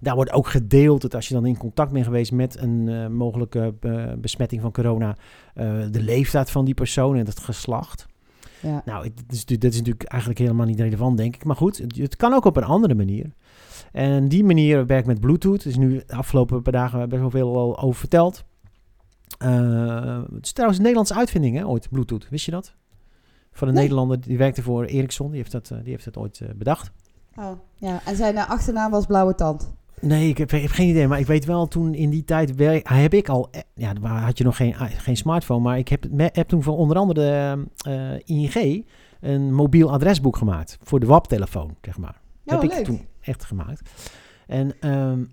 [0.00, 3.06] Daar wordt ook gedeeld dat als je dan in contact bent geweest met een eh,
[3.06, 5.16] mogelijke eh, besmetting van corona,
[5.54, 8.06] eh, de leeftijd van die persoon en het geslacht.
[8.62, 8.82] Ja.
[8.84, 11.44] Nou, het is, dat is natuurlijk eigenlijk helemaal niet relevant, denk ik.
[11.44, 13.32] Maar goed, het, het kan ook op een andere manier.
[13.92, 15.64] En die manier werkt met Bluetooth.
[15.64, 18.44] Is nu de afgelopen paar dagen best wel veel al over verteld.
[19.38, 22.28] Het is trouwens een Nederlandse uitvinding, hè, ooit, Bluetooth.
[22.28, 22.74] Wist je dat?
[23.52, 23.82] Van een Nee.
[23.82, 25.28] Nederlander, die werkte voor Ericsson.
[25.28, 26.90] Die heeft dat, die heeft dat ooit bedacht.
[27.36, 28.00] Oh, ja.
[28.04, 29.72] En zijn achternaam was Blauwe Tand.
[30.00, 31.08] Nee, ik heb, ik heb geen idee.
[31.08, 33.48] Maar ik weet wel, toen in die tijd werk, heb ik al...
[33.50, 35.60] eh, Ja, had je nog geen, geen smartphone.
[35.60, 36.04] Maar ik heb,
[36.46, 37.64] toen van onder andere de
[38.26, 38.84] eh, ING
[39.20, 40.78] een mobiel adresboek gemaakt.
[40.82, 42.20] Voor de WAP-telefoon, zeg maar.
[42.44, 43.90] Oh, heb ik toen echt gemaakt.
[44.46, 45.28] En ehm, Het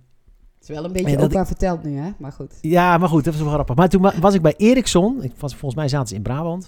[0.62, 2.10] is wel een beetje opa verteld nu, hè?
[2.18, 2.58] Maar goed.
[2.62, 3.76] ja, maar goed, dat was wel grappig.
[3.76, 5.24] Maar toen wa- was ik bij Ericsson.
[5.24, 6.68] Ik was, volgens mij zaten ze in Brabant.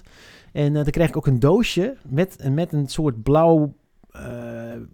[0.52, 3.72] En eh dan kreeg ik ook een doosje met, met een soort blauw...
[4.12, 4.22] eh,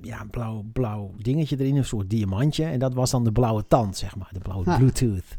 [0.03, 2.65] ja, een blauw, blauw dingetje erin, een soort diamantje.
[2.65, 4.77] En dat was dan de blauwe tand, zeg maar, de blauwe.
[4.77, 5.37] Bluetooth.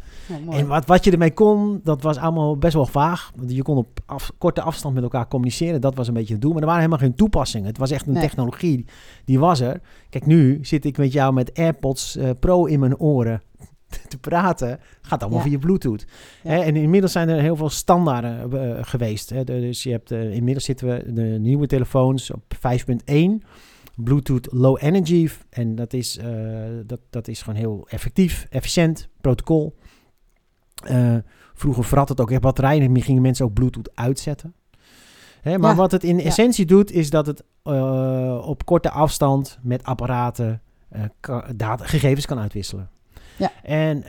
[0.49, 3.31] En wat, wat je ermee kon, dat was allemaal best wel vaag.
[3.35, 5.81] Want je kon op af- korte afstand met elkaar communiceren.
[5.81, 6.51] Dat was een beetje het doel.
[6.51, 7.67] Maar er waren helemaal geen toepassingen.
[7.67, 8.21] Het was echt een Nee.
[8.21, 8.85] technologie,
[9.25, 9.81] die was er.
[10.09, 13.41] Kijk, nu zit ik met jou met AirPods eh, Pro in mijn oren
[14.07, 14.79] te praten.
[15.01, 15.45] Gaat allemaal Ja.
[15.49, 16.05] via Bluetooth.
[16.43, 16.49] Ja.
[16.51, 19.29] Hè, en inmiddels zijn er heel veel standaarden eh, geweest.
[19.29, 19.43] Hè.
[19.43, 23.43] Dus je hebt, inmiddels zitten we de nieuwe telefoons op 5.1.
[23.97, 25.29] Bluetooth Low Energy.
[25.49, 26.27] En dat is, eh,
[26.85, 29.75] dat, dat is gewoon heel effectief, efficiënt protocol.
[30.83, 31.15] Eh,
[31.53, 32.95] vroeger vrat het ook echt batterijen.
[32.95, 34.53] En gingen mensen ook Bluetooth uitzetten.
[35.41, 36.23] Hè, maar Ja, wat het in ja.
[36.23, 40.61] essentie doet, is dat het eh, op korte afstand met apparaten
[41.55, 42.89] data, gegevens kan uitwisselen.
[43.37, 43.51] Ja.
[43.63, 44.03] En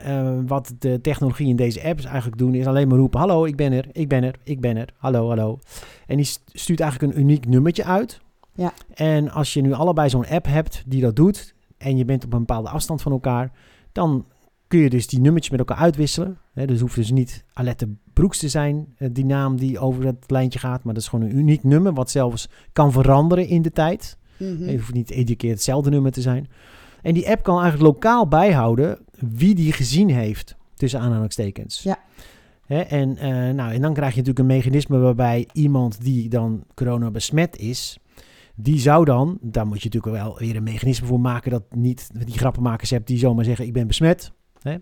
[0.47, 3.71] wat de technologie in deze apps eigenlijk doen, is alleen maar roepen: Hallo, ik ben
[3.71, 5.59] er, ik ben er, ik ben er, hallo, hallo.
[6.07, 8.21] En die st- stuurt eigenlijk een uniek nummertje uit.
[8.59, 8.73] Ja.
[8.93, 12.33] En als je nu allebei zo'n app hebt die dat doet, en je bent op
[12.33, 13.51] een bepaalde afstand van elkaar,
[13.91, 14.25] dan
[14.67, 16.37] kun je dus die nummertjes met elkaar uitwisselen.
[16.53, 20.23] Hè, dus hoeft dus niet Alette Broeks te zijn, eh, die naam die over het
[20.27, 23.71] lijntje gaat, maar dat is gewoon een uniek nummer, wat zelfs kan veranderen in de
[23.71, 24.17] tijd.
[24.37, 24.61] Mhm.
[24.61, 26.47] Het hoeft niet iedere keer hetzelfde nummer te zijn.
[27.01, 31.83] En die app kan eigenlijk lokaal bijhouden wie die gezien heeft, tussen aanhalingstekens.
[31.83, 31.99] Ja.
[32.65, 36.63] Hè, en, eh, nou, en dan krijg je natuurlijk een mechanisme waarbij iemand die dan
[36.73, 37.99] corona besmet is,
[38.61, 42.09] die zou dan, daar moet je natuurlijk wel weer een mechanisme voor maken dat niet
[42.25, 44.31] die grappenmakers hebt die zomaar zeggen ik ben besmet.
[44.61, 44.75] Hè?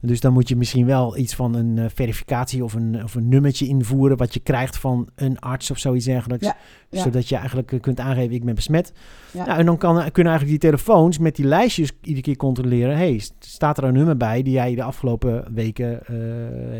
[0.00, 3.28] Dus dan moet je misschien wel iets van een eh, verificatie of een, of een
[3.28, 6.46] nummertje invoeren wat je krijgt van een arts of zoiets dergelijks.
[6.46, 6.56] Ja,
[6.90, 7.02] ja.
[7.02, 8.92] Zodat je eigenlijk eh, kunt aangeven ik ben besmet.
[9.32, 9.46] Ja.
[9.46, 12.96] Nou, en dan kan, kunnen eigenlijk die telefoons met die lijstjes iedere keer controleren.
[12.96, 16.14] hey, st- staat er een nummer bij die jij de afgelopen weken eh,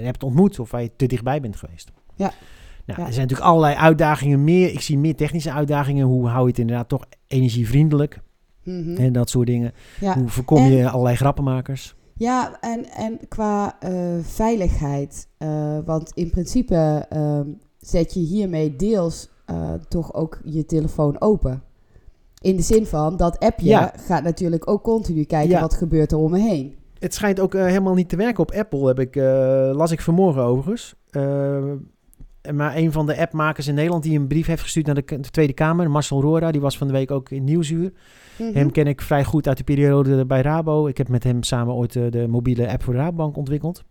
[0.04, 1.90] hebt ontmoet of waar je te dichtbij bent geweest?
[2.16, 2.32] Ja.
[2.96, 3.06] Ja.
[3.06, 4.72] Er zijn natuurlijk allerlei uitdagingen meer.
[4.72, 6.06] Ik zie meer technische uitdagingen.
[6.06, 8.20] Hoe hou je het inderdaad toch energievriendelijk?
[8.64, 8.96] Mhm.
[8.96, 9.72] En dat soort dingen.
[10.00, 10.18] Ja.
[10.18, 11.94] Hoe voorkom En- je allerlei grappenmakers?
[12.14, 15.28] Ja, en, en qua eh, veiligheid.
[15.38, 17.46] eh, want in principe ehm,
[17.78, 21.62] zet je hiermee deels eh, toch ook je telefoon open.
[22.40, 23.92] In de zin van dat appje Ja.
[24.06, 26.74] gaat natuurlijk ook continu kijken wat gebeurt er om me heen.
[26.98, 29.14] Het schijnt ook helemaal niet te werken op Apple, heb ik,
[29.74, 30.94] las ik vanmorgen overigens.
[32.42, 35.04] Eh, maar een van de appmakers in Nederland die een brief heeft gestuurd naar de,
[35.04, 37.92] de Tweede Kamer, Marcel Rora, die was van de week ook in Nieuwsuur.
[38.38, 38.52] Mhm.
[38.54, 40.86] Hem ken ik vrij goed uit de periode bij Rabo.
[40.86, 43.82] Ik heb met hem samen ooit eh, de mobiele app voor de Rabobank ontwikkeld.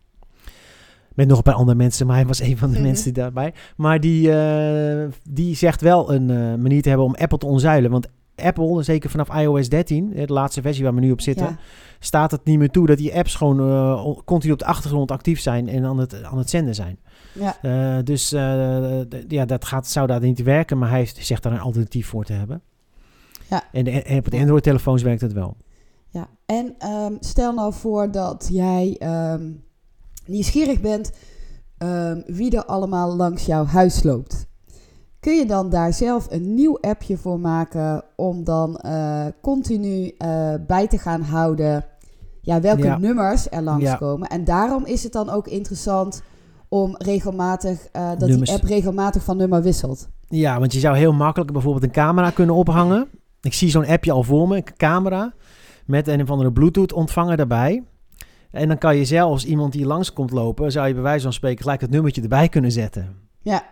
[1.16, 2.86] Met nog een paar andere mensen, maar hij was een van de Mhm.
[2.86, 3.54] mensen daarbij.
[3.78, 6.26] Maar die, eh, die zegt wel een
[6.62, 7.92] manier te hebben om Apple te onzuilen.
[7.92, 11.58] Want Apple, zeker vanaf iOS 13, de laatste versie waar we nu op zitten, Ja.
[12.00, 13.60] staat het niet meer toe dat die apps gewoon
[14.04, 17.00] on- continu op de achtergrond actief zijn en aan het, aan het zenden zijn.
[17.34, 17.58] Ja.
[17.62, 21.60] Eh, dus eh, ja, dat gaat, zou daar niet werken, maar hij zegt daar een
[21.60, 22.62] alternatief voor te hebben.
[23.50, 23.64] Ja.
[23.72, 25.56] En, de, en op de Android-telefoons werkt het wel.
[26.10, 29.52] Ja, en ehm, stel nou voor dat jij ehm,
[30.26, 31.12] nieuwsgierig bent
[31.78, 34.50] ehm, wie er allemaal langs jouw huis loopt.
[35.20, 40.54] Kun je dan daar zelf een nieuw appje voor maken om dan eh, continu eh,
[40.68, 41.86] bij te gaan houden
[42.42, 42.98] ja, welke Ja.
[42.98, 43.62] nummers er Ja.
[43.62, 44.28] langskomen?
[44.28, 46.22] En daarom is het dan ook interessant
[46.74, 48.50] om regelmatig, eh, dat Nummers.
[48.50, 50.10] die app regelmatig van nummer wisselt.
[50.28, 53.08] Ja, want je zou heel makkelijk bijvoorbeeld een camera kunnen ophangen.
[53.42, 55.34] Ik zie zo'n appje al voor me, een camera
[55.86, 57.84] met een of andere Bluetooth ontvanger daarbij.
[58.52, 61.34] En dan kan je zelfs iemand die langs komt lopen, zou je bij wijze van
[61.34, 63.16] spreken gelijk het nummertje erbij kunnen zetten.
[63.42, 63.64] Ja,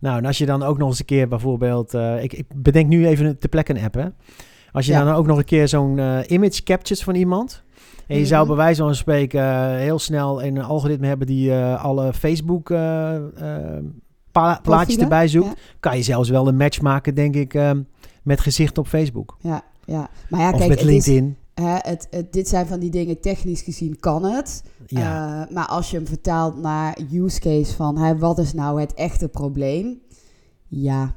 [0.00, 1.94] Nou, en als je dan ook nog eens een keer bijvoorbeeld...
[1.94, 4.06] eh, ik, ik bedenk nu even te plekke een app, hè.
[4.72, 5.04] Als je Ja.
[5.04, 7.62] dan ook nog een keer zo'n eh, image captures van iemand...
[8.06, 8.54] en je zou Mhm.
[8.54, 11.26] bij wijze van spreken eh, heel snel een algoritme hebben...
[11.26, 13.16] die eh, alle Facebook eh,
[14.62, 15.46] plaatjes erbij zoekt...
[15.46, 15.54] ja.
[15.80, 17.58] kan je zelfs wel een match maken, denk ik...
[18.22, 19.36] met gezicht op Facebook.
[19.40, 20.08] ja, ja.
[20.28, 21.36] Maar ja, of kijk, met LinkedIn.
[21.54, 24.62] hè, het, het, dit zijn van die dingen, technisch gezien kan het.
[24.86, 25.48] ja.
[25.50, 29.28] Maar als je hem vertaalt naar use case van hè, wat is nou het echte
[29.28, 30.00] probleem?
[30.68, 31.16] Ja,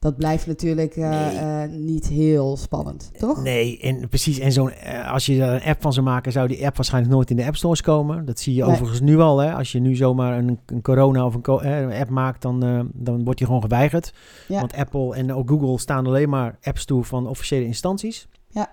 [0.00, 1.36] dat blijft natuurlijk eh, Nee.
[1.36, 3.42] eh, niet heel spannend, toch?
[3.42, 4.38] Nee, en precies.
[4.38, 7.14] En zo'n, eh, als je daar een app van zou maken, zou die app waarschijnlijk
[7.14, 8.24] nooit in de app stores komen.
[8.24, 8.70] Dat zie je Nee.
[8.70, 9.38] overigens nu al.
[9.38, 9.54] Hè.
[9.54, 13.38] Als je nu zomaar een, een corona of een, app maakt, dan, eh, dan wordt
[13.38, 14.12] die gewoon geweigerd.
[14.48, 14.60] Ja.
[14.60, 18.28] Want Apple en ook Google staan alleen maar apps toe van officiële instanties.
[18.48, 18.68] Ja.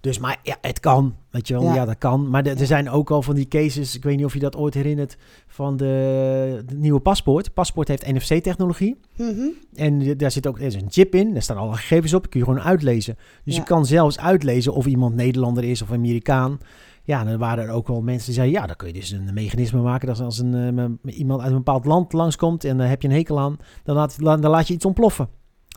[0.00, 1.14] Dus, maar ja, het kan.
[1.30, 1.84] Weet je wel, ja, Ja.
[1.84, 2.30] dat kan.
[2.30, 4.56] Maar de- er zijn ook al van die cases, ik weet niet of je dat
[4.56, 7.54] ooit herinnert, van de, de nieuwe paspoort.
[7.54, 8.96] Paspoort heeft NFC-technologie.
[9.16, 9.46] Mhm.
[9.74, 12.40] En daar zit ook er is een chip in, daar staan alle gegevens op, kun
[12.40, 13.16] je gewoon uitlezen.
[13.44, 13.60] Dus Ja.
[13.60, 16.58] je kan zelfs uitlezen of iemand Nederlander is of Amerikaan.
[17.02, 19.30] Ja, dan waren er ook wel mensen die zeiden, ja, dan kun je dus een
[19.34, 20.54] mechanisme maken dat als een,
[21.04, 23.94] eh, iemand uit een bepaald land langskomt en daar heb je een hekel aan, dan
[23.96, 25.28] laat, la- dan laat je iets ontploffen.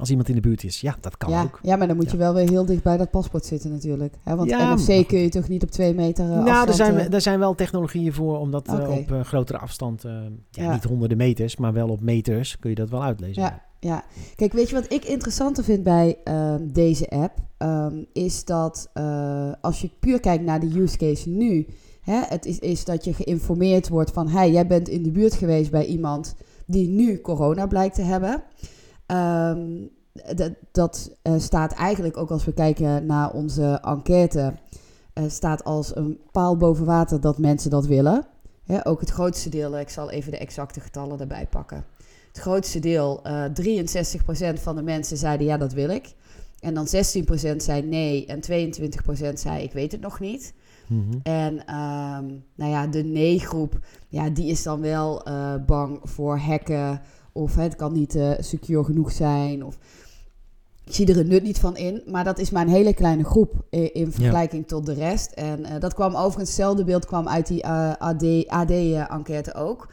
[0.02, 0.82] Als iemand in de buurt is.
[0.82, 1.60] Ja, dat kan ja, ook.
[1.62, 2.12] Ja, maar dan moet Ja.
[2.12, 4.14] je wel weer heel dicht bij dat paspoort zitten natuurlijk.
[4.24, 4.36] Hè?
[4.36, 7.14] Want Ja, NFC kun je toch niet op twee meter eh, nou, er zijn, eh,
[7.14, 10.04] er zijn wel technologieën voor om dat eh, op grotere afstand,
[10.52, 13.42] niet honderden meters, maar wel op meters, kun je dat wel uitlezen.
[13.42, 14.04] Ja, ja.
[14.36, 17.34] Kijk, weet je wat ik interessanter vind bij ehm, deze app?
[17.58, 18.90] Ehm, is dat
[19.62, 21.68] als je puur kijkt naar de use case nu,
[22.02, 25.34] hè, het is, is dat je geïnformeerd wordt van, hey, jij bent in de buurt
[25.34, 26.36] geweest bij iemand
[26.66, 28.44] die nu corona blijkt te hebben.
[29.12, 29.88] Ehm,
[30.72, 34.54] dat eh, staat eigenlijk ook als we kijken naar onze enquête,
[35.14, 38.26] eh, staat als een paal boven water dat mensen dat willen.
[38.66, 41.86] Hè, ook het grootste deel, ik zal even de exacte getallen erbij pakken.
[42.28, 46.14] Het grootste deel, eh 63% van de mensen zeiden ja, dat wil ik.
[46.60, 50.54] En dan 16% zei nee en 22% zei ik weet het nog niet.
[50.88, 51.20] Mhm.
[51.24, 57.02] En ehm, nou ja, de nee-groep, ja, die is dan wel eh, bang voor hacken.
[57.32, 59.66] Of hè, het kan niet eh, secure genoeg zijn.
[59.66, 59.78] Of
[60.86, 62.02] ik zie er een nut niet van in.
[62.06, 65.32] Maar dat is maar een hele kleine groep in, in vergelijking tot de rest.
[65.32, 69.88] En eh, dat kwam overigens, hetzelfde beeld kwam uit die eh, AD, AD-enquête ook.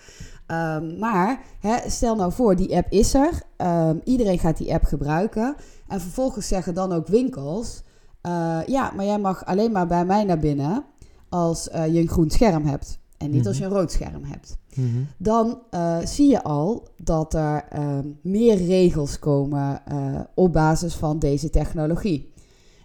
[0.47, 3.43] Ehm, maar hè, stel nou voor, die app is er.
[3.57, 5.57] Ehm, iedereen gaat die app gebruiken.
[5.89, 7.83] En vervolgens zeggen dan ook winkels...
[8.21, 10.85] eh, ja, maar jij mag alleen maar bij mij naar binnen
[11.29, 12.99] als eh, je een groen scherm hebt.
[13.19, 14.59] En niet als je een rood scherm hebt.
[14.75, 15.03] Mhm.
[15.17, 21.19] Dan eh, zie je al dat er ehm, meer regels komen eh, op basis van
[21.19, 22.33] deze technologie.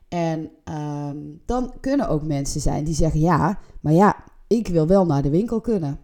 [0.07, 5.05] En ehm, dan kunnen ook mensen zijn die zeggen: ja, maar ja, ik wil wel
[5.05, 5.99] naar de winkel kunnen.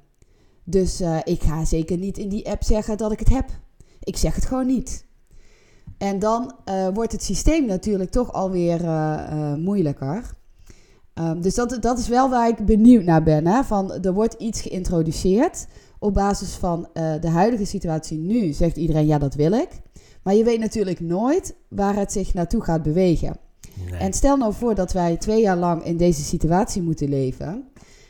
[0.63, 3.49] Dus eh, ik ga zeker niet in die app zeggen dat ik het heb.
[3.99, 5.05] Ik zeg het gewoon niet.
[5.97, 10.37] En dan eh, wordt het systeem natuurlijk toch alweer eh eh moeilijker.
[11.19, 13.47] Ehm, dus dat, dat is wel waar ik benieuwd naar ben.
[13.47, 13.63] Hè?
[13.63, 15.67] Van, er wordt iets geïntroduceerd.
[15.99, 19.69] Op basis van eh, de huidige situatie nu zegt iedereen ja, dat wil ik.
[20.23, 23.38] Maar je weet natuurlijk nooit waar het zich naartoe gaat bewegen.
[23.89, 23.99] Nee.
[23.99, 27.63] En stel nou voor dat wij twee jaar lang in deze situatie moeten leven.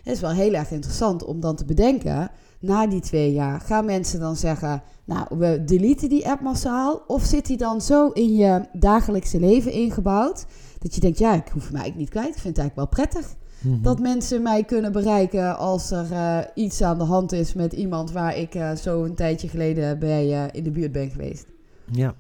[0.04, 2.32] Het is wel heel erg interessant om dan te bedenken.
[2.60, 7.04] Na die twee jaar gaan mensen dan zeggen: Nou, we deleten die app massaal.
[7.08, 10.45] Of zit die dan zo in je dagelijkse leven ingebouwd.
[10.80, 12.36] Dat je denkt: Ja, ik hoef eigenlijk niet kwijt.
[12.36, 13.36] Ik vind het eigenlijk wel prettig.
[13.62, 13.82] Mhm.
[13.82, 18.12] Dat mensen mij kunnen bereiken als er eh, iets aan de hand is met iemand
[18.12, 21.46] waar ik eh, zo een tijdje geleden bij eh, in de buurt ben geweest.
[21.92, 22.15] Ja.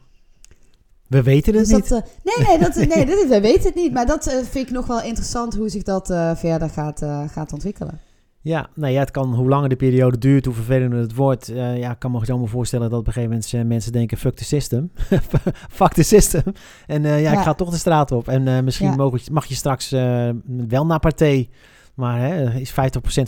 [1.07, 1.89] We weten het Dus niet.
[1.89, 3.93] dat, nee, nee, dat, nee dat, wij weten het niet.
[3.93, 7.99] Maar dat vind ik nog wel interessant hoe zich dat verder gaat, gaat ontwikkelen.
[8.41, 11.49] Ja, nou ja, het kan, hoe langer de periode duurt, hoe vervelender het wordt.
[11.49, 14.35] Eh, ja, ik kan me zomaar voorstellen dat op een gegeven moment mensen denken, fuck
[14.35, 14.91] the system.
[15.79, 16.43] fuck the system.
[16.87, 18.27] En eh, ja, ik ga toch de straat op.
[18.27, 18.95] En eh, misschien Ja.
[18.95, 19.89] mogen, mag je straks
[20.67, 21.49] wel naar partij.
[21.93, 22.73] Maar hè, is 50%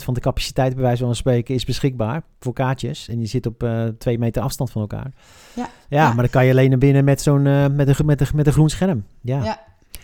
[0.04, 3.08] van de capaciteit, bij wijze van spreken, is beschikbaar voor kaartjes.
[3.08, 5.12] En je zit op twee meter afstand van elkaar.
[5.54, 5.68] Ja.
[5.88, 7.42] Ja, maar dan kan je alleen naar binnen met zo'n
[7.76, 9.04] met een, met een, met een groen scherm.
[9.20, 9.60] Ja.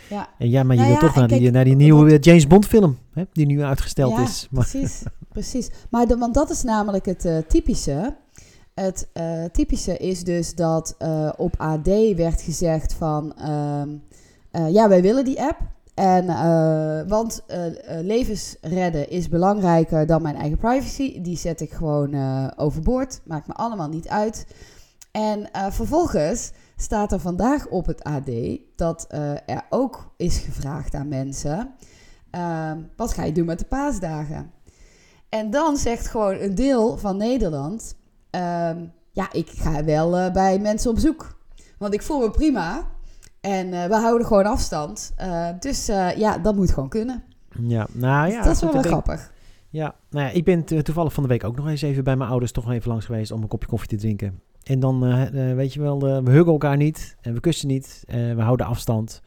[0.08, 0.28] Ja.
[0.38, 2.98] En ja, maar je Nou ja, toch naar die, naar die nieuwe James Bond film,
[3.12, 4.46] hè, die nu uitgesteld ja, is.
[4.50, 5.02] Maar, precies.
[5.32, 5.70] precies.
[5.90, 8.16] Maar de, want dat is namelijk het eh, typische.
[8.78, 13.34] Het eh, typische is dus dat eh, op AD werd gezegd van...
[13.36, 13.88] ehm,
[14.50, 15.58] eh, ja, wij willen die app.
[15.94, 16.26] En,
[17.08, 17.44] want
[18.02, 21.20] levens redden is belangrijker dan mijn eigen privacy.
[21.20, 22.14] Die zet ik gewoon
[22.56, 23.20] overboord.
[23.24, 24.46] Maakt me allemaal niet uit.
[25.10, 28.30] En vervolgens staat er vandaag op het AD
[28.76, 31.74] dat eh, er ook is gevraagd aan mensen:
[32.30, 34.50] ehm, wat ga je doen met de paasdagen?
[35.28, 37.96] En dan zegt gewoon een deel van Nederland:
[38.30, 41.38] ehm, ja, ik ga wel eh, bij mensen op zoek.
[41.78, 42.86] Want ik voel me prima.
[43.40, 45.12] En eh, we houden gewoon afstand.
[45.16, 45.86] Eh, dus
[46.16, 47.22] ja, dat moet gewoon kunnen.
[47.60, 48.42] ja, nou ja.
[48.42, 49.32] dat is wel grappig.
[49.70, 52.16] Ja, nou ja, ik ben to- toevallig van de week ook nog eens even bij
[52.16, 54.40] mijn ouders toch even langs geweest om een kopje koffie te drinken.
[54.62, 57.68] En dan, eh, eh, weet je wel, eh, we huggen elkaar niet en we kussen
[57.68, 58.04] niet.
[58.06, 59.22] we houden afstand.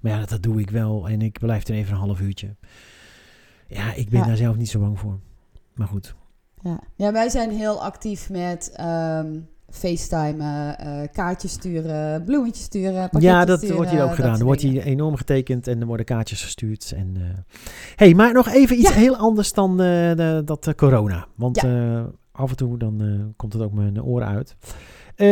[0.00, 2.56] Maar ja, dat, dat doe ik wel en ik blijf er even een half uurtje.
[3.68, 4.26] Ja, ik ben Ja.
[4.26, 5.18] daar zelf niet zo bang voor.
[5.74, 6.14] Maar goed.
[6.62, 6.80] Ja.
[6.94, 9.38] ja, wij zijn heel actief met ehm
[9.70, 13.08] FaceTime, kaartjes sturen, bloemetjes sturen.
[13.18, 14.38] Ja, dat sturen, wordt hier ook gedaan.
[14.38, 16.92] Er wordt hier enorm getekend en er worden kaartjes gestuurd.
[16.96, 17.16] En,
[17.96, 18.94] hey, maar nog even iets Ja.
[18.94, 21.26] heel anders dan de, dat corona.
[21.34, 21.62] Want
[22.36, 24.56] af en toe dan eh, komt het ook mijn oren uit.
[25.16, 25.26] Eh,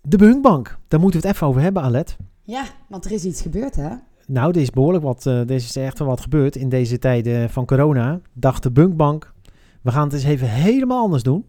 [0.00, 2.16] de Behunkbank, daar moeten we het even over hebben, Alet.
[2.42, 3.90] Ja, want er is iets gebeurd, hè?
[4.26, 7.50] Nou, er is behoorlijk wat, eh, er is echt wel wat gebeurd in deze tijden
[7.50, 8.20] van corona.
[8.32, 9.34] Dacht de Bunkbank,
[9.82, 11.44] we gaan het eens even helemaal anders doen.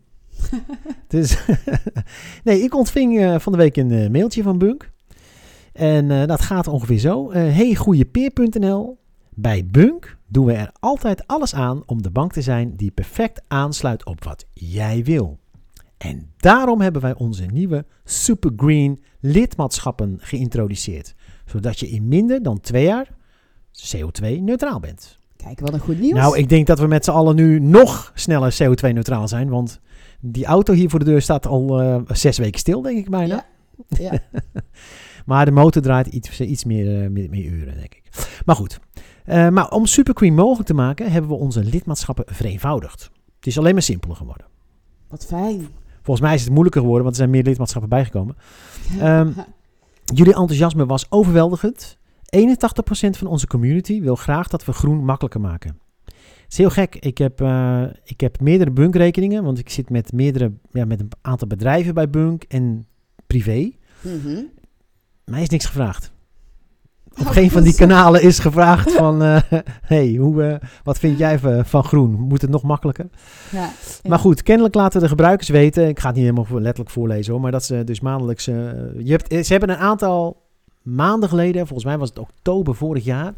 [1.07, 1.45] dus,
[2.43, 4.91] nee, ik ontving eh, van de week een eh, mailtje van Bunk.
[5.73, 7.29] En eh, dat gaat ongeveer zo.
[7.29, 8.97] Eh hey, goeiepeer.nl.
[9.29, 13.41] Bij Bunk doen we er altijd alles aan om de bank te zijn die perfect
[13.47, 15.39] aansluit op wat jij wil.
[15.97, 21.15] En daarom hebben wij onze nieuwe Super Green lidmaatschappen geïntroduceerd.
[21.45, 23.15] Zodat je in minder dan twee jaar
[23.71, 25.17] CO2-neutraal bent.
[25.35, 26.19] Kijk, wat een goed nieuws.
[26.19, 29.49] Nou, ik denk dat we met z'n allen nu nog sneller CO2-neutraal zijn.
[29.49, 29.79] Want
[30.19, 33.45] die auto hier voor de deur staat al eh, zes weken stil, denk ik bijna.
[33.87, 34.11] Ja.
[34.11, 34.19] ja.
[35.25, 38.03] Maar de motor draait iets, iets meer, eh, meer, meer uren, denk ik.
[38.45, 38.79] Maar goed.
[39.27, 43.11] Eh, maar om Supercream mogelijk te maken, hebben we onze lidmaatschappen vereenvoudigd.
[43.35, 44.45] Het is alleen maar simpeler geworden.
[45.07, 45.67] Wat fijn.
[46.01, 48.35] Volgens mij is het moeilijker geworden, want er zijn meer lidmaatschappen bijgekomen.
[48.99, 49.31] Ehm,
[50.03, 51.97] jullie enthousiasme was overweldigend.
[52.29, 55.79] 81% van onze community wil graag dat we groen makkelijker maken.
[56.05, 56.95] Het is heel gek.
[56.95, 61.09] Ik heb, eh, ik heb meerdere bunkrekeningen, want ik zit met, meerdere, ja, met een
[61.21, 62.87] aantal bedrijven bij Bunk en
[63.27, 63.71] privé.
[64.01, 64.43] Mhm.
[65.23, 66.11] Mij is niks gevraagd.
[67.19, 69.23] Op geen van die kanalen is gevraagd van...
[69.23, 69.41] eh,
[69.81, 72.11] hey, hoe, eh, wat vind jij van- groen?
[72.11, 73.09] Moet het nog makkelijker?
[73.51, 73.59] Ja.
[73.61, 73.69] Ja.
[74.09, 75.87] Maar goed, kennelijk laten de gebruikers weten...
[75.87, 77.41] Ik ga het niet helemaal letterlijk voorlezen hoor...
[77.41, 78.47] maar dat ze dus maandelijks...
[78.47, 78.55] eh,
[79.03, 80.41] je hebt, ze hebben een aantal
[80.81, 81.61] maanden geleden...
[81.67, 83.33] volgens mij was het oktober vorig jaar...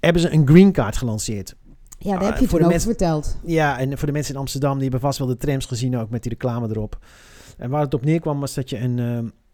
[0.00, 1.54] hebben ze een green card gelanceerd.
[1.98, 3.36] Ja, daar Ah, heb je voor de over verteld.
[3.44, 4.72] Ja, en voor de mensen in Amsterdam...
[4.72, 6.98] die hebben vast wel de trams gezien ook met die reclame erop.
[7.58, 8.98] En waar het op neerkwam was dat je een,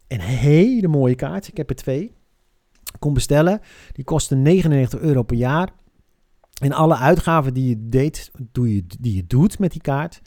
[0.07, 1.47] een hele mooie kaart...
[1.47, 2.17] ik heb er twee...
[2.99, 3.59] kon bestellen.
[3.91, 5.69] Die kosten 99 euro per jaar.
[6.61, 10.21] En alle uitgaven die je, deed, doe je, die je doet met die kaart,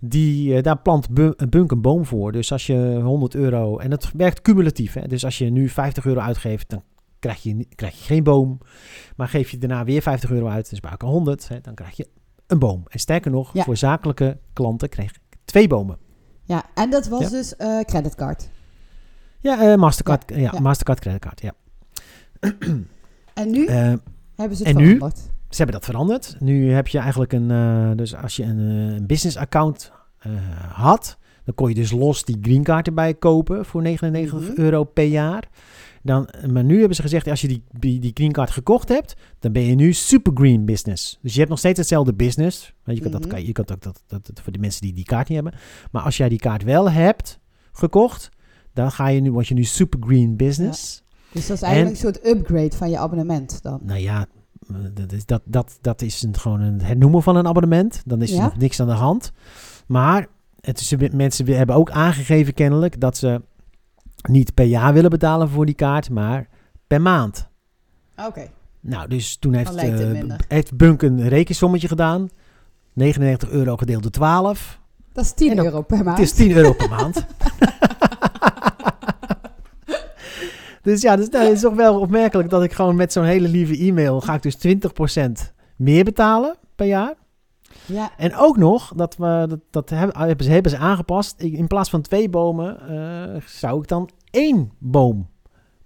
[0.00, 2.32] die, eh, daar plant Bu- Bunk een boom voor.
[2.32, 4.92] Dus als je 100 euro, en het werkt cumulatief.
[4.92, 5.06] Hè?
[5.06, 6.82] Dus als je nu 50 euro uitgeeft, dan
[7.18, 8.58] krijg je, krijg je geen boom.
[9.16, 11.96] Maar geef je daarna weer 50 euro uit, dus bij elkaar 100, hè, dan krijg
[11.96, 12.08] je
[12.46, 12.82] een boom.
[12.88, 13.62] En sterker nog, Ja.
[13.62, 15.98] voor zakelijke klanten krijg je twee bomen.
[16.42, 17.28] Ja, en dat was Ja.
[17.28, 18.50] dus eh creditcard.
[19.40, 20.60] Ja, eh, Mastercard, ja, ja.
[20.60, 21.52] Mastercard creditcard, ja.
[23.34, 23.92] En nu Eh,
[24.36, 24.98] hebben ze het en nu?
[25.48, 26.36] Ze hebben dat veranderd.
[26.38, 29.92] Nu heb je eigenlijk een, eh, dus als je een, eh, een business account
[30.72, 34.60] had, dan kon je dus los die green card erbij kopen voor 99 Mhm.
[34.60, 35.48] euro per jaar.
[36.02, 39.14] Dan, maar nu hebben ze gezegd, als je die, die, die green card gekocht hebt,
[39.38, 41.18] dan ben je nu super green business.
[41.22, 42.72] Dus je hebt nog steeds hetzelfde business.
[42.84, 43.30] Want je kan, dat, Mhm.
[43.30, 45.60] kan, je kan ook dat, dat, dat voor de mensen die die kaart niet hebben.
[45.90, 47.38] Maar als jij die kaart wel hebt
[47.72, 48.28] gekocht,
[48.72, 51.02] dan ga je nu, word je nu super green business.
[51.32, 53.80] Dus dat is En- eigenlijk een soort upgrade van je abonnement dan.
[53.82, 54.26] Nou ja,
[54.92, 58.02] dat is, dat, dat, dat is een, gewoon een hernoemen van een abonnement.
[58.04, 58.42] Dan is er Ja.
[58.42, 59.32] nog niks aan de hand.
[59.86, 60.26] Maar
[60.60, 63.42] het is, mensen hebben ook aangegeven kennelijk dat ze
[64.28, 66.48] niet per jaar willen betalen voor die kaart, maar
[66.86, 67.48] per maand.
[68.26, 68.50] Oké.
[68.80, 72.28] Nou, dus toen heeft, eh, heeft Bunk een rekensommetje gedaan.
[72.92, 74.80] 99 euro gedeeld door 12.
[75.12, 76.18] Dat is 10 En dan- euro per maand.
[76.18, 77.26] Het is 10 euro per maand.
[80.82, 83.78] dus ja, dus, het is toch wel opmerkelijk dat ik gewoon met zo'n hele lieve
[83.78, 84.20] e-mail...
[84.20, 85.30] ga ik dus 20%
[85.76, 87.14] meer betalen per jaar.
[87.86, 91.40] Ja, En ook nog, dat, we, dat, dat hebben, hebben, ze, hebben ze aangepast.
[91.40, 95.28] In plaats van twee bomen eh, zou ik dan één boom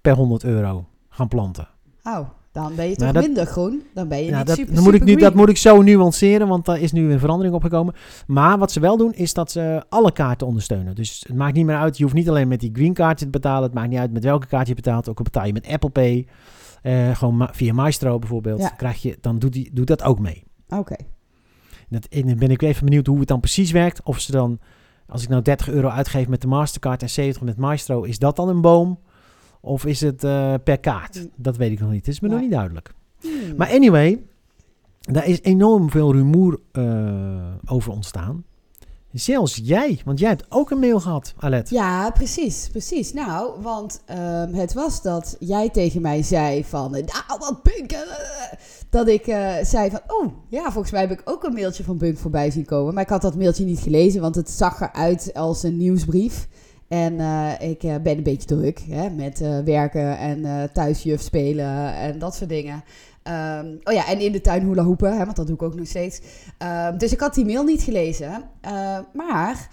[0.01, 1.69] per 100 euro gaan planten.
[2.05, 3.83] oh, dan ben je toch Nou, dat- minder groen.
[3.95, 5.83] Dan ben je Nou, niet dat, super, dan moet ik nu, dat moet ik zo
[5.83, 7.95] nuanceren, want daar is nu een verandering opgekomen.
[8.27, 10.95] Maar wat ze wel doen, is dat ze alle kaarten ondersteunen.
[10.95, 13.31] Dus het maakt niet meer uit, je hoeft niet alleen met die green kaartje te
[13.31, 13.63] betalen.
[13.63, 15.09] Het maakt niet uit met welke kaart je betaalt.
[15.09, 16.27] Ook al betaal je met Apple Pay,
[16.83, 18.61] eh, gewoon via Maestro bijvoorbeeld.
[18.61, 18.69] Ja.
[18.69, 20.45] Krijg je, dan doet, die, doet dat ook mee.
[20.69, 20.97] Oké.
[21.89, 24.03] Dat, en dan ben ik even benieuwd hoe het dan precies werkt.
[24.03, 24.59] Of ze dan,
[25.07, 28.37] als ik nou 30 euro uitgeef met de Mastercard en 70 met Maestro, is dat
[28.37, 28.99] dan een boom?
[29.65, 31.17] Of is het eh, per kaart?
[31.17, 31.31] Hmm.
[31.37, 32.07] Dat weet ik nog niet.
[32.07, 32.95] Het is me nog niet duidelijk.
[33.21, 33.57] Hmm.
[33.57, 34.23] Maar anyway,
[35.01, 36.85] daar is enorm veel rumoer eh,
[37.67, 38.45] over ontstaan.
[39.13, 41.71] Zelfs jij, want jij hebt ook een mail gehad, Alet.
[41.71, 43.13] Ja, precies, precies.
[43.13, 47.93] Nou, want ehm, het was dat jij tegen mij zei van, eh, nou, wat Bunk,
[47.93, 48.01] eh,
[48.91, 49.25] dat ik
[49.63, 52.65] zei van, oh, ja, volgens mij heb ik ook een mailtje van Bunk voorbij zien
[52.65, 52.95] komen.
[52.95, 56.49] Maar ik had dat mailtje niet gelezen, want het zag eruit als een nieuwsbrief.
[56.89, 61.95] En eh, ik eh, ben een beetje druk hè, met eh, werken en thuisjuf spelen
[61.95, 62.85] en dat soort dingen.
[63.23, 65.75] Ehm, oh ja, en in de tuin hula hoepen, hè, want dat doe ik ook
[65.75, 66.21] nog steeds.
[66.59, 68.43] Ehm, dus ik had die mail niet gelezen.
[69.13, 69.69] Maar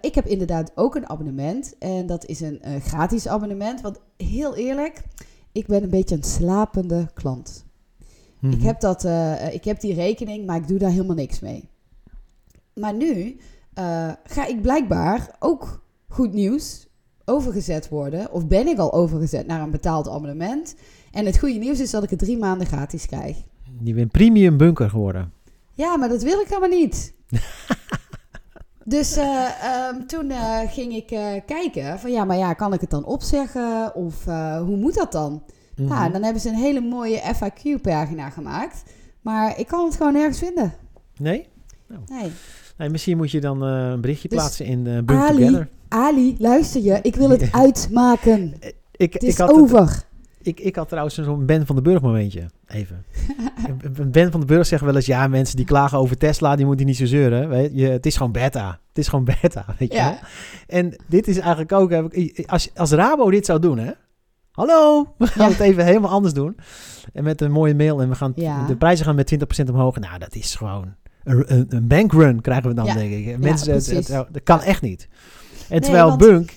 [0.00, 1.78] ik heb inderdaad ook een abonnement.
[1.78, 3.80] En dat is een gratis abonnement.
[3.80, 5.02] Want heel eerlijk,
[5.52, 7.64] ik ben een beetje een slapende klant.
[8.38, 8.52] Mhm.
[8.52, 9.04] Ik, heb dat,
[9.52, 11.68] ik heb die rekening, maar ik doe daar helemaal niks mee.
[12.74, 13.36] Maar nu
[14.24, 15.83] ga ik blijkbaar ook
[16.14, 16.86] goed nieuws
[17.24, 18.32] overgezet worden.
[18.32, 20.74] Of ben ik al overgezet naar een betaald abonnement.
[21.12, 23.36] En het goede nieuws is dat ik het drie maanden gratis krijg.
[23.82, 25.32] Je bent premium bunker geworden.
[25.72, 27.14] Ja, maar dat wil ik helemaal niet.
[28.94, 32.80] dus eh, ehm, toen eh, ging ik eh, kijken van ja, maar ja, kan ik
[32.80, 34.24] het dan opzeggen of
[34.64, 35.42] hoe moet dat dan?
[35.76, 35.88] Mhm.
[35.88, 38.82] Nou, dan hebben ze een hele mooie FAQ-pagina gemaakt,
[39.20, 40.72] maar ik kan het gewoon nergens vinden.
[41.16, 41.48] Nee?
[42.08, 42.32] Nee.
[42.78, 45.68] Nee, misschien moet je dan een berichtje Dus, plaatsen in Bunk Ali, Together.
[45.94, 46.98] Ali, luister je.
[47.02, 48.54] Ik wil het uitmaken.
[48.96, 50.02] Ik, Het ik, is had het- over.
[50.42, 52.50] ik, ik had trouwens zo'n Ben van den Burg momentje.
[52.66, 53.04] Even.
[54.10, 55.06] Ben van den Burg zegt wel eens...
[55.06, 57.48] Ja, mensen die klagen over Tesla, die moeten niet zo zeuren.
[57.48, 58.68] Weet je, het is gewoon beta.
[58.88, 59.98] Het is gewoon beta, weet je.
[59.98, 60.18] Ja.
[60.66, 61.90] En dit is eigenlijk ook...
[61.90, 63.90] heb ik- Als, als Rabo dit zou doen, hè?
[64.50, 65.52] Hallo, we gaan Ja.
[65.52, 66.56] het even helemaal anders doen.
[67.12, 68.00] En met een mooie mail.
[68.02, 68.66] En we gaan Ja.
[68.66, 69.98] de prijzen gaan met 20% omhoog.
[69.98, 70.94] Nou, dat is gewoon...
[71.24, 73.38] Een, een, bankrun krijgen we dan, denk ik.
[73.38, 74.08] Mensen, het- precies.
[74.08, 75.08] het- dat kan echt niet.
[75.68, 76.56] En terwijl want- Bunk,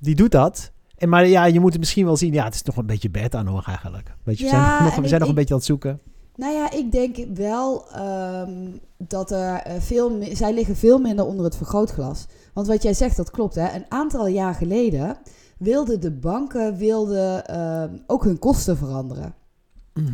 [0.00, 0.70] die doet dat.
[0.96, 2.32] En maar ja, je moet het misschien wel zien.
[2.32, 4.14] Ja, het is nog een beetje beta nog eigenlijk.
[4.22, 6.00] Weet je, we zijn, nog, we zijn nog een beetje aan het zoeken.
[6.36, 8.68] Nou ja, ik denk wel ehm,
[8.98, 10.18] dat er eh, veel...
[10.32, 12.26] Zij liggen veel minder onder het vergrootglas.
[12.54, 13.54] Want wat jij zegt, dat klopt.
[13.54, 13.74] Hè?
[13.74, 15.16] Een aantal jaar geleden
[15.58, 19.34] wilden de banken wilden, ehm, ook hun kosten veranderen.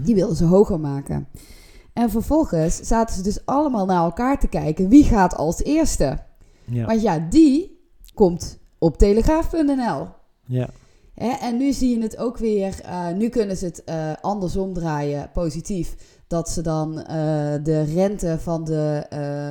[0.03, 1.29] Die wilden ze hoger maken.
[1.93, 4.89] En vervolgens zaten ze dus allemaal naar elkaar te kijken.
[4.89, 6.19] Wie gaat als eerste?
[6.65, 7.74] Ja, Want ja, die
[8.15, 10.07] komt op telegraaf.nl.
[10.47, 10.69] ja.
[11.15, 14.73] Hè, en nu zie je het ook weer, eh, nu kunnen ze het eh, andersom
[14.73, 15.95] draaien, positief.
[16.27, 17.07] Dat ze dan eh,
[17.63, 19.07] de rente van de,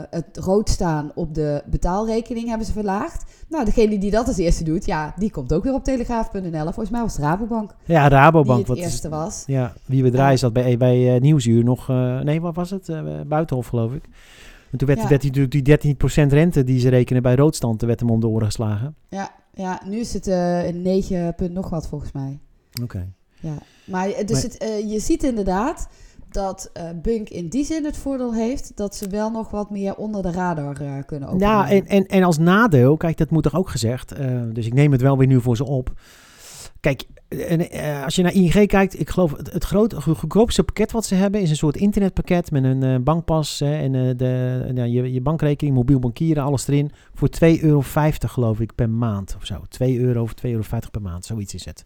[0.09, 3.23] het rood staan op de betaalrekening hebben ze verlaagd.
[3.49, 6.63] Nou, degene die dat als eerste doet, ja, die komt ook weer op telegraaf.nl.
[6.63, 8.59] Volgens mij was het Rabobank ja die Rabobank.
[8.59, 9.43] het Wat is, eerste was.
[9.45, 11.87] ja, wie we draaien zat bij, bij Nieuwsuur nog...
[12.23, 12.91] nee, wat was het?
[13.27, 14.03] Buitenhof, geloof ik.
[14.73, 15.07] En toen werd, Ja.
[15.07, 15.95] werd die, natuurlijk die
[16.27, 17.81] 13% rente die ze rekenen bij roodstand...
[17.81, 18.95] werd hem om de oren geslagen.
[19.09, 22.39] Ja, ja nu is het eh 9 punt nog wat volgens mij.
[22.83, 23.07] Oké.
[23.39, 25.87] Ja, maar eh, dus Maar- Het, eh, je ziet inderdaad
[26.29, 26.71] dat
[27.01, 30.31] Bunk in die zin het voordeel heeft dat ze wel nog wat meer onder de
[30.31, 30.73] radar
[31.05, 31.55] kunnen opereren.
[31.55, 34.15] Nou, en, en, en als nadeel, kijk, dat moet toch ook gezegd.
[34.53, 35.93] dus ik neem het wel weer nu voor ze op.
[36.83, 41.15] Kijk, eh, als je naar ING kijkt, ik geloof het, het goedkoopste pakket wat ze
[41.15, 45.21] hebben is een soort internetpakket met een eh, bankpas en eh, de, nou, je, je
[45.21, 46.91] bankrekening, mobiel bankieren, alles erin.
[47.13, 47.81] Voor 2,50 euro
[48.27, 49.61] geloof ik per maand of zo.
[49.69, 51.85] 2 euro of 2,50 euro per maand, zoiets is het.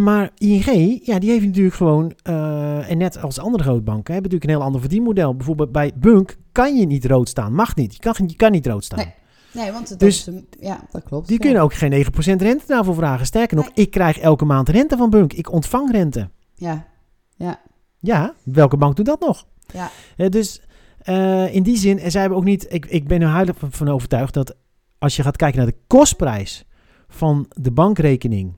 [0.00, 2.12] Maar ING, ja, die heeft natuurlijk gewoon,
[2.86, 5.34] en net als andere grote banken, hebben natuurlijk een heel ander verdienmodel.
[5.36, 7.92] Bijvoorbeeld bij Bunk kan je niet rood staan, mag niet.
[7.92, 9.12] Je kan, je kan niet rood staan.
[9.52, 11.26] Nee, want dat Dus een- ja, dat klopt.
[11.28, 11.42] Die ja.
[11.44, 13.26] kunnen ook geen 9% rente daarvoor vragen.
[13.26, 15.32] Sterker nog, ik krijg elke maand rente van Bunk.
[15.32, 16.30] Ik ontvang rente.
[16.54, 16.86] Ja,
[17.98, 19.46] Ja, welke bank doet dat nog?
[20.16, 20.62] ja, dus
[20.98, 22.66] eh, in die zin, en zij hebben ook niet...
[22.72, 24.56] Ik, ik ben er huidelijk van, overtuigd dat
[24.98, 26.64] als je gaat kijken naar de kostprijs
[27.08, 28.56] van de bankrekening...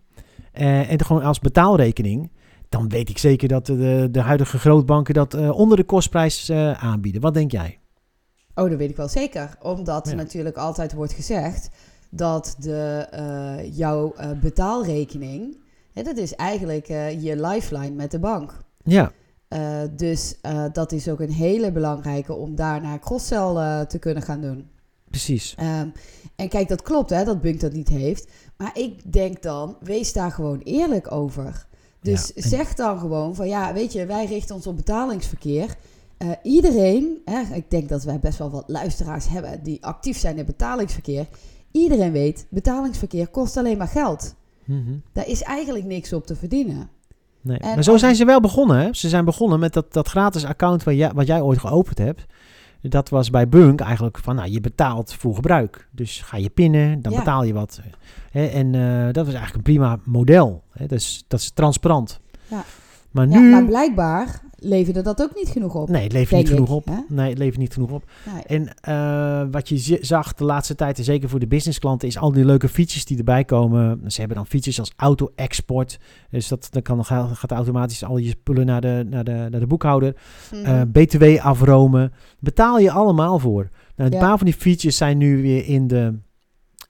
[0.52, 2.30] eh, en gewoon als betaalrekening...
[2.68, 7.20] dan weet ik zeker dat de, de huidige grootbanken dat eh, onder de kostprijs aanbieden.
[7.20, 7.78] Wat denk jij?
[8.54, 9.56] Oh, dat weet ik wel zeker.
[9.62, 10.14] Omdat Ja.
[10.14, 11.68] natuurlijk altijd wordt gezegd
[12.10, 15.56] dat de, eh, jouw eh, betaalrekening,
[15.92, 18.58] hè, dat is eigenlijk eh, je lifeline met de bank.
[18.84, 19.12] Ja,
[19.96, 20.34] dus
[20.72, 24.70] dat is ook een hele belangrijke om daarna cross-sell te kunnen gaan doen.
[25.10, 25.54] precies.
[25.58, 25.88] Ehm,
[26.36, 28.30] en kijk, dat klopt hè, dat Bunk dat niet heeft.
[28.56, 31.66] Maar ik denk dan, wees daar gewoon eerlijk over.
[32.00, 35.76] Dus Ja, en- zeg dan gewoon van ja, weet je, wij richten ons op betalingsverkeer.
[36.22, 40.38] Eh, iedereen, hè, ik denk dat wij best wel wat luisteraars hebben die actief zijn
[40.38, 41.26] in betalingsverkeer.
[41.70, 44.34] Iedereen weet, betalingsverkeer kost alleen maar geld.
[44.64, 44.92] Mhm.
[45.12, 46.88] Daar is eigenlijk niks op te verdienen.
[47.40, 47.58] Nee.
[47.58, 48.76] En maar zo zijn ze wel begonnen.
[48.78, 48.94] Hè?
[48.94, 52.26] Ze zijn begonnen met dat, dat gratis account wat jij, wat jij ooit geopend hebt.
[52.80, 55.88] Dat was bij Bunk eigenlijk van, nou, je betaalt voor gebruik.
[55.90, 57.18] Dus ga je pinnen, dan Ja.
[57.18, 57.80] betaal je wat.
[58.30, 58.46] Hè?
[58.46, 60.62] En eh, dat was eigenlijk een prima model.
[60.70, 60.86] Hè?
[60.86, 62.20] Dat, is, dat is transparant.
[62.46, 62.64] Ja.
[63.10, 63.50] Maar Ja, nu...
[63.50, 65.88] maar blijkbaar leverde dat ook niet genoeg op.
[65.88, 66.84] nee, het levert niet genoeg op.
[66.86, 66.96] hè?
[67.08, 68.04] Nee, het levert niet genoeg op.
[68.32, 68.42] Nee.
[68.58, 72.32] En eh, wat je zag de laatste tijd, en zeker voor de businessklanten, is al
[72.32, 74.00] die leuke features die erbij komen.
[74.06, 75.98] Ze hebben dan features als auto-export.
[76.30, 79.66] Dus dat, dan kan, gaat automatisch al je spullen naar de, naar de, naar de
[79.66, 80.16] boekhouder.
[80.52, 80.64] Mhm.
[80.64, 82.12] Eh, BTW afromen.
[82.38, 83.68] Betaal je allemaal voor.
[83.96, 84.26] Nou, een Ja.
[84.26, 86.14] paar van die features zijn nu weer in de.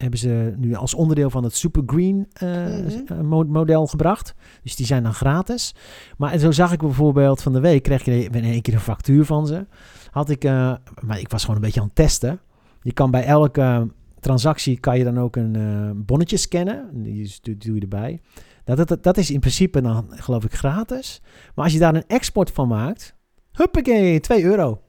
[0.02, 2.88] Hebben ze nu als onderdeel van het Super Green eh, Mhm.
[3.06, 4.34] eh, mo- model gebracht.
[4.62, 5.74] Dus die zijn dan gratis.
[6.16, 7.82] Maar zo zag ik bijvoorbeeld van de week.
[7.82, 9.66] Kreeg je in één keer een factuur van ze.
[10.10, 10.44] Had ik.
[10.44, 10.74] eh,
[11.04, 12.40] maar ik was gewoon een beetje aan het testen.
[12.82, 13.88] Je kan bij elke
[14.20, 14.80] transactie.
[14.80, 16.88] kan je dan ook een bonnetje scannen.
[17.02, 18.20] Die is- doe, je erbij.
[18.64, 21.20] Dat, dat, dat is in principe dan geloof ik gratis.
[21.54, 23.14] Maar als je daar een export van maakt.
[23.52, 24.80] Huppakee, 2 euro.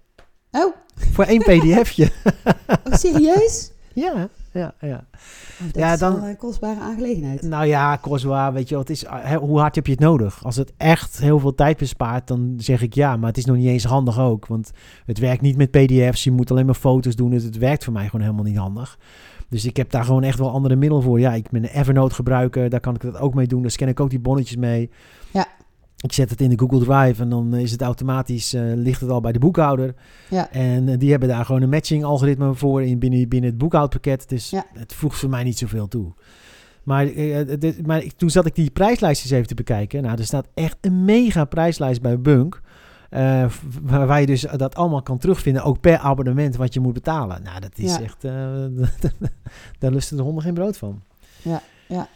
[0.51, 2.09] Oh, Voor één pdfje.
[2.68, 3.72] oh, serieus?
[3.93, 5.06] ja, ja, ja.
[5.12, 7.41] Oh, dat Ja, is dan- wel een kostbare aangelegenheid.
[7.41, 10.43] Nou ja, Coswa, weet je wat, is, hè, hoe hard heb je het nodig?
[10.45, 13.18] Als het echt heel veel tijd bespaart, dan zeg ik ja.
[13.18, 14.47] Maar het is nog niet eens handig ook.
[14.47, 14.72] Want
[15.06, 16.24] het werkt niet met pdf's.
[16.24, 17.30] Je moet alleen maar foto's doen.
[17.30, 18.97] Dus het werkt voor mij gewoon helemaal niet handig.
[19.49, 21.20] Dus ik heb daar gewoon echt wel andere middelen voor.
[21.20, 22.70] Ja, ik ben een Evernote gebruiker.
[22.70, 23.62] Daar kan ik dat ook mee doen.
[23.62, 24.89] Daar scan ik ook die bonnetjes mee.
[25.32, 25.45] Ja.
[26.04, 29.10] Ik zet het in de Google Drive en dan is het automatisch, eh, ligt het
[29.10, 29.93] al bij de boekhouder.
[30.30, 30.51] Ja.
[30.51, 34.30] En eh, die hebben daar gewoon een matching algoritme voor in, binnen, binnen het boekhoudpakket.
[34.30, 34.66] Dus Ja.
[34.74, 36.14] het voegt voor mij niet zoveel toe.
[36.84, 40.04] Maar, eh, maar toen zat ik die prijslijstjes even te bekijken.
[40.04, 42.62] Nou, er staat echt een mega prijslijst bij Bunk.
[43.82, 47.43] waar, waar je dus dat allemaal kan terugvinden, ook per abonnement wat je moet betalen.
[47.43, 48.01] Nou, dat is Ja.
[48.01, 48.22] echt,
[49.80, 51.01] daar lusten de honden geen brood van.
[51.41, 52.08] Ja, ja.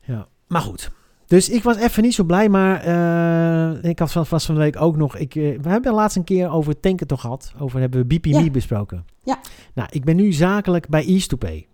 [0.00, 0.26] ja.
[0.48, 0.90] Maar goed,
[1.32, 4.80] dus ik was even niet zo blij, maar eh, ik had van, van de week
[4.80, 5.16] ook nog...
[5.16, 7.52] Ik, eh, we hebben laatst een keer over tanken toch gehad.
[7.58, 8.50] Over hebben we BPM Ja.
[8.50, 9.04] besproken.
[9.24, 9.38] Ja.
[9.74, 11.66] Nou, ik ben nu zakelijk bij East to Pay.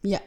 [0.00, 0.18] Die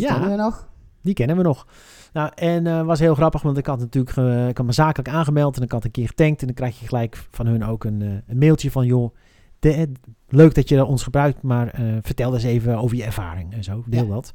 [0.00, 0.12] Ja.
[0.12, 0.68] kennen we nog.
[1.02, 1.66] Die kennen we nog.
[2.12, 4.16] Nou, en eh was heel grappig, want ik had natuurlijk
[4.50, 6.40] ik had me zakelijk aangemeld en ik had een keer getankt.
[6.40, 9.14] En dan krijg je gelijk van hun ook een, een mailtje van, joh,
[9.58, 9.92] de-
[10.28, 13.82] leuk dat je ons gebruikt, maar vertel eens even over je ervaring en zo.
[13.86, 14.12] Deel Ja.
[14.12, 14.32] dat.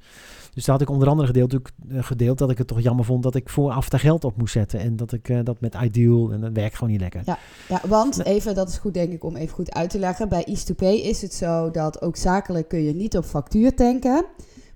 [0.53, 1.55] Dus daar had ik onder andere gedeeld,
[1.89, 4.79] gedeeld dat ik het toch jammer vond dat ik vooraf daar geld op moest zetten.
[4.79, 7.21] En dat ik eh, dat met Ideal, en dat werkt gewoon niet lekker.
[7.25, 10.29] Ja, want even, dat is goed denk ik om even goed uit te leggen.
[10.29, 14.25] Bij East2Pay is het zo dat ook zakelijk kun je niet op factuur tanken.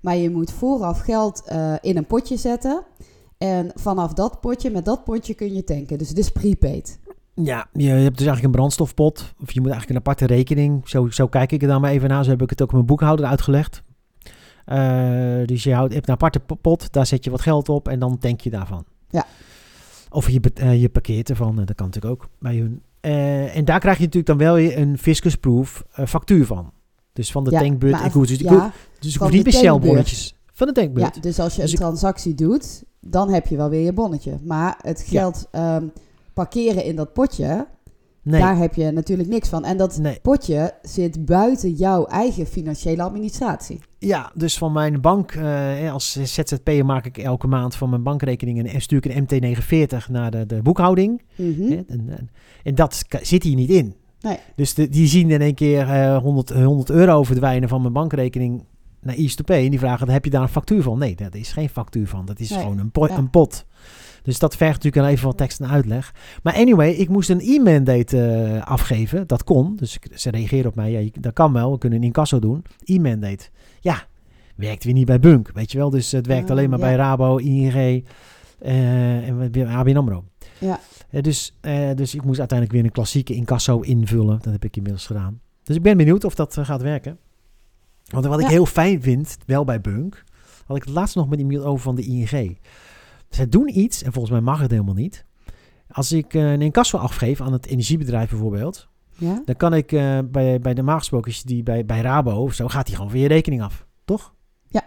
[0.00, 2.82] Maar je moet vooraf geld eh, in een potje zetten.
[3.38, 5.98] En vanaf dat potje, met dat potje kun je tanken.
[5.98, 6.98] Dus het is prepaid.
[7.34, 9.34] Ja, je hebt dus eigenlijk een brandstofpot.
[9.42, 10.88] Of je moet eigenlijk een aparte rekening.
[10.88, 12.24] Zo, zo kijk ik er dan maar even naar.
[12.24, 13.82] Zo heb ik het ook mijn boekhouder uitgelegd.
[14.68, 16.92] Eh, dus je houdt, je hebt een aparte po- pot.
[16.92, 18.84] Daar zet je wat geld op en dan tank je daarvan.
[19.10, 19.24] Ja.
[20.10, 21.60] Of je, eh, je parkeert ervan.
[21.60, 22.82] eh, dat kan natuurlijk ook bij hun.
[23.54, 26.72] En daar krijg je natuurlijk dan wel een fiscusproof factuur van.
[27.12, 29.44] Dus van de Ja, Ik hoef, dus ik, ja, hoef- dus ik van hoef niet
[29.44, 30.34] de bestelbonnetjes.
[30.52, 31.22] Van de ja, tankbeurt.
[31.22, 34.38] dus als je Dus een ik- transactie doet, dan heb je wel weer je bonnetje.
[34.42, 35.20] Maar het Ja.
[35.20, 35.84] geld ehm,
[36.32, 37.66] parkeren in dat potje,
[38.30, 39.64] Nee, daar heb je natuurlijk niks van.
[39.64, 40.18] En dat nee.
[40.22, 43.80] potje zit buiten jouw eigen financiële administratie.
[43.98, 48.72] Ja, dus van mijn bank, eh, als ZZP'er maak ik elke maand van mijn bankrekening
[48.72, 51.22] en stuur ik een MT49 naar de, de boekhouding.
[51.36, 51.72] Mhm.
[51.72, 52.30] En, en,
[52.62, 53.94] en dat zit hier niet in.
[54.20, 54.38] Nee.
[54.56, 58.64] Dus de, die zien in één keer eh 100, 100 euro verdwijnen van mijn bankrekening
[59.00, 59.64] naar East to Pay.
[59.64, 60.98] En die vragen, heb je daar een factuur van?
[60.98, 62.24] Nee, dat is geen factuur van.
[62.24, 62.58] Dat is Nee.
[62.60, 63.16] gewoon een, po- Ja.
[63.16, 63.64] een pot.
[64.22, 66.14] Dus dat vergt natuurlijk even wat tekst en uitleg.
[66.42, 69.26] Maar anyway, ik moest een e-mandate eh, afgeven.
[69.26, 69.76] Dat kon.
[69.76, 70.90] Dus ze reageerden op mij.
[70.90, 71.72] Ja, dat kan wel.
[71.72, 72.64] We kunnen een incasso doen.
[72.84, 73.48] E-mandate.
[73.80, 74.06] Ja,
[74.56, 75.50] werkt weer niet bij Bunk.
[75.54, 75.90] Weet je wel.
[75.90, 76.84] Dus het werkt Oh, alleen maar ja.
[76.84, 78.04] bij Rabo, ING
[78.58, 80.24] eh, en ABN AMRO.
[80.58, 80.80] Ja.
[81.10, 81.54] Eh, dus,
[81.94, 84.38] dus ik moest uiteindelijk weer een klassieke incasso invullen.
[84.42, 85.40] Dat heb ik inmiddels gedaan.
[85.62, 87.18] Dus ik ben benieuwd of dat gaat werken.
[88.04, 90.24] Want wat ik heel fijn vind, wel bij Bunk,
[90.66, 92.58] had ik het laatst nog met iemand over van de ING.
[93.28, 95.24] Zij doen iets, en volgens mij mag het helemaal niet.
[95.90, 99.42] Als ik eh, een incasso afgeef aan het energiebedrijf bijvoorbeeld, Ja?
[99.44, 102.86] dan kan ik eh, bij, bij de gesproken, die bij, bij Rabo of zo, gaat
[102.86, 103.86] die gewoon weer je rekening af.
[104.04, 104.34] Toch?
[104.66, 104.82] Ja.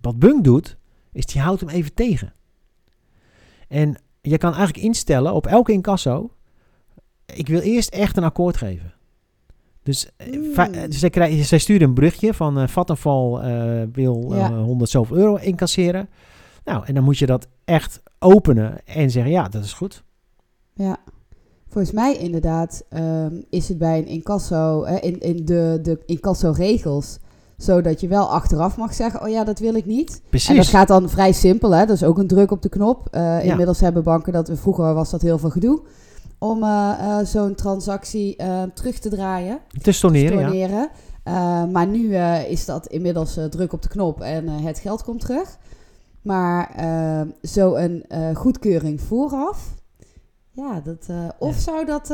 [0.00, 0.76] Wat Bunk doet,
[1.12, 2.32] is die houdt hem even tegen.
[3.68, 6.32] En je kan eigenlijk instellen op elke incasso,
[7.26, 8.92] ik wil eerst echt een akkoord geven.
[9.82, 10.92] Dus Mm.
[11.42, 14.52] zij, sturen een berichtje van eh Vattenfall eh, wil Ja.
[14.58, 16.08] 100 zoveel euro incasseren.
[16.68, 20.02] Nou, en dan moet je dat echt openen en zeggen, ja, dat is goed.
[20.74, 20.96] Ja.
[21.68, 27.18] Volgens mij inderdaad ehm, is het bij een incasso, eh, in, in de, de incasso-regels,
[27.56, 30.22] zodat je wel achteraf mag zeggen, oh ja, dat wil ik niet.
[30.28, 30.48] Precies.
[30.48, 31.86] En dat gaat dan vrij simpel, hè?
[31.86, 33.08] dat is ook een druk op de knop.
[33.10, 35.82] Eh, Inmiddels hebben banken dat, vroeger was dat heel veel gedoe,
[36.38, 38.36] om eh, eh, zo'n transactie
[38.74, 39.58] terug te draaien.
[39.82, 40.90] te storneren.
[41.22, 42.16] Eh, maar nu
[42.48, 45.58] is dat inmiddels druk op de knop en het geld komt terug.
[46.28, 49.74] Maar eh, zo'n eh goedkeuring vooraf,
[50.50, 51.60] ja, dat, eh, of Ja.
[51.60, 52.08] zou dat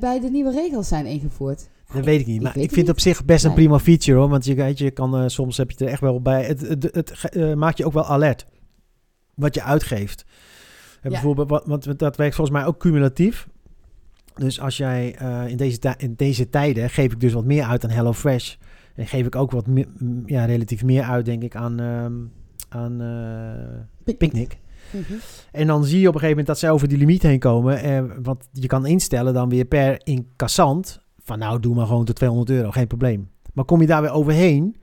[0.00, 1.68] bij de nieuwe regels zijn ingevoerd?
[1.94, 2.36] Dat weet ik niet.
[2.36, 3.58] Ik Maar ik vind het op zich best een Nee.
[3.58, 4.28] prima feature hoor.
[4.28, 6.44] Want je, weet je, kan, soms heb je er echt wel bij.
[6.44, 6.60] Het,
[6.92, 8.46] het, maakt je ook wel alert.
[9.34, 10.24] Wat je uitgeeft.
[11.00, 11.20] En Ja.
[11.20, 13.48] Bijvoorbeeld, want dat werkt volgens mij ook cumulatief.
[14.34, 15.08] Dus als jij
[15.48, 18.54] in, deze in deze tijden geef ik dus wat meer uit aan HelloFresh.
[18.94, 19.86] En geef ik ook wat meer,
[20.26, 22.12] ja, relatief meer uit, denk ik, aan, ehm,
[22.72, 23.00] aan
[24.04, 24.58] eh, Picnic.
[24.90, 25.12] Mhm.
[25.52, 27.82] En dan zie je op een gegeven moment dat ze over die limiet heen komen.
[27.82, 31.00] Eh, want je kan instellen dan weer per incassant.
[31.24, 33.30] Van nou, doe maar gewoon tot 200 euro, geen probleem.
[33.52, 34.76] Maar kom je daar weer overheen,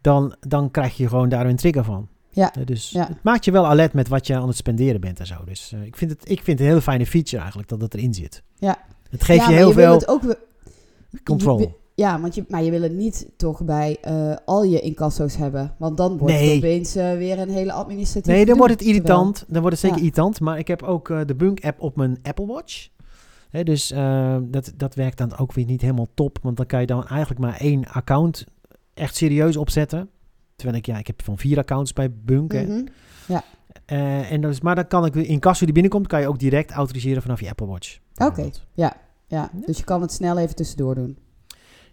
[0.00, 2.08] dan, dan krijg je gewoon daar een trigger van.
[2.30, 3.06] Ja, Eh, dus ja.
[3.06, 5.34] het maakt je wel alert met wat je aan het spenderen bent en zo.
[5.44, 8.14] Dus ik, vind het, ik vind het een hele fijne feature eigenlijk dat het erin
[8.14, 8.42] zit.
[8.54, 8.78] Ja.
[9.10, 10.36] Het geeft Ja, je heel wil veel ook
[11.24, 11.76] control.
[11.98, 15.74] Ja, want je, maar je wil het niet toch bij eh, al je incasso's hebben.
[15.78, 16.48] Want dan wordt Nee.
[16.48, 19.44] het opeens eh, weer een hele administratieve Nee, dan wordt het irritant.
[19.48, 20.02] Dan wordt het zeker Ja.
[20.02, 20.40] irritant.
[20.40, 22.88] Maar ik heb ook eh, de Bunk-app op mijn Apple Watch.
[23.50, 23.88] Hè, dus
[24.42, 26.38] dat, dat werkt dan ook weer niet helemaal top.
[26.42, 28.44] Want dan kan je dan eigenlijk maar één account
[28.94, 30.10] echt serieus opzetten.
[30.56, 32.52] Terwijl ik, ja, ik heb van vier accounts bij Bunk.
[32.52, 32.86] Mhm.
[33.86, 36.70] Eh, en dus, maar dan kan ik in kasso die binnenkomt, kan je ook direct
[36.70, 37.98] autoriseren vanaf je Apple Watch.
[38.16, 38.96] Oké, ja,
[39.26, 39.50] ja.
[39.66, 41.18] Dus je kan het snel even tussendoor doen.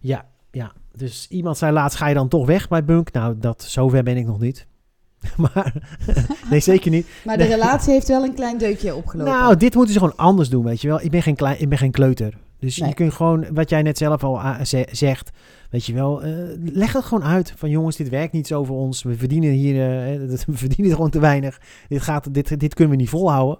[0.06, 0.72] Ja, ja.
[0.95, 3.12] Dus iemand zei laatst, ga je dan toch weg bij Bunk?
[3.12, 4.68] Nou, dat, zover ben ik nog niet.
[5.38, 5.74] maar,
[6.49, 7.08] nee, zeker niet.
[7.26, 9.34] Maar de relatie heeft wel een klein deukje opgelopen.
[9.34, 11.01] Nou, dit moeten ze gewoon anders doen, weet je wel.
[11.01, 12.38] Ik ben geen, klein, ik ben geen kleuter.
[12.60, 12.89] Dus Nee.
[12.89, 15.32] je kunt gewoon, wat jij net zelf al ze- zegt,
[15.70, 16.34] weet je wel, eh,
[16.64, 17.53] leg het gewoon uit.
[17.56, 19.03] Van jongens, dit werkt niet zo voor ons.
[19.03, 21.62] We verdienen hier, eh, eh, we verdienen gewoon te weinig.
[21.88, 23.58] Dit, gaat, dit, dit kunnen we niet volhouden.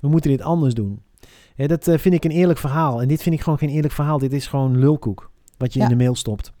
[0.00, 1.02] We moeten dit anders doen.
[1.56, 3.02] Dat eh, vind ik een eerlijk verhaal.
[3.02, 4.18] En dit vind ik gewoon geen eerlijk verhaal.
[4.18, 5.84] Dit is gewoon lulkoek, wat je Ja.
[5.84, 6.52] in de mail stopt.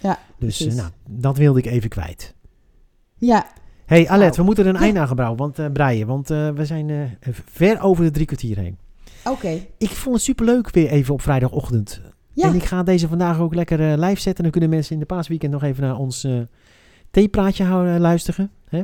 [0.00, 2.34] Ja, Dus eh, nou, dat wilde ik even kwijt.
[3.18, 3.46] Ja,
[3.86, 4.84] hey, Alet, Nou, we moeten er een ja.
[4.84, 6.06] eind aan gebrouwen, want, eh breien.
[6.06, 7.18] Want eh, we zijn
[7.50, 8.78] ver over de drie kwartier heen.
[9.24, 9.60] oké.
[9.78, 12.00] Ik vond het superleuk weer even op vrijdagochtend.
[12.32, 14.42] Ja, En ik ga deze vandaag ook lekker live zetten.
[14.42, 16.26] Dan kunnen mensen in de paasweekend nog even naar ons
[17.10, 18.50] theepraatje houden, luisteren.
[18.68, 18.82] Hè?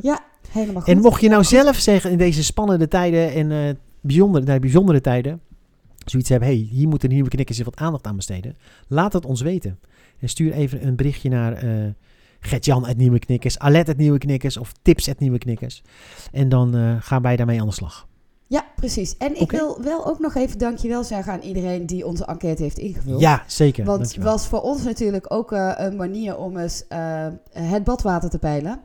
[0.49, 0.93] helemaal goed.
[0.93, 5.41] En mocht je nou zelf zeggen in deze spannende tijden en bijzondere, nee, bijzondere tijden,
[6.05, 8.57] zoiets hebben, hey, hier moeten nieuwe knikkers wat aandacht aan besteden.
[8.87, 9.79] Laat het ons weten.
[10.19, 11.89] En stuur even een berichtje naar eh
[12.41, 15.83] Gert-Jan het Nieuwe Knikkers, Alet het Nieuwe Knikkers of Tips het Nieuwe Knikkers.
[16.31, 18.07] En dan eh, gaan wij daarmee aan de slag.
[18.47, 19.17] Ja, precies.
[19.17, 22.77] En ik wil wel ook nog even dankjewel zeggen aan iedereen die onze enquête heeft
[22.77, 23.21] ingevuld.
[23.21, 23.85] Ja, zeker.
[23.85, 26.83] Want het was voor ons natuurlijk ook eh, een manier om eens
[27.51, 28.79] het badwater te peilen.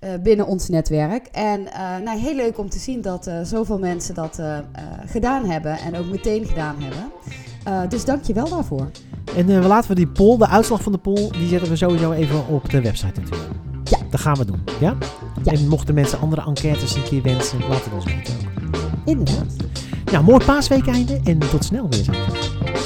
[0.00, 1.26] Eh, binnen ons netwerk.
[1.26, 4.42] En eh, nou, heel leuk om te zien dat eh, zoveel mensen dat
[5.06, 5.78] gedaan hebben.
[5.78, 7.10] En ook meteen gedaan hebben.
[7.90, 8.90] Dus dank je wel daarvoor.
[9.36, 12.46] En laten we die poll, de uitslag van de poll, die zetten we sowieso even
[12.48, 13.50] op de website natuurlijk.
[13.84, 13.98] Ja.
[14.10, 14.96] Dat gaan we doen, ja?
[15.42, 15.52] Ja.
[15.52, 18.50] En mochten mensen andere enquêtes een keer wensen, laat het ons weten ook.
[19.04, 19.54] Inderdaad.
[20.12, 22.04] Nou, mooi paasweek einde en tot snel weer.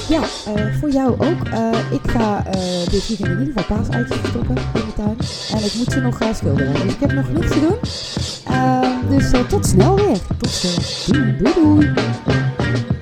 [0.08, 0.20] Ja,
[0.54, 1.48] eh, voor jou ook.
[1.52, 2.52] Eh, ik ga eh,
[2.90, 5.16] dit weekend in ieder geval paaseitjes verstoppen in de tuin.
[5.60, 6.72] En ik moet ze nog gaan schilderen.
[6.72, 7.78] Dus ik heb nog genoeg te doen.
[8.54, 10.18] Eh, dus eh, tot snel weer.
[10.38, 10.74] Tot snel.
[11.06, 11.54] Doei doei.
[11.54, 12.93] doei.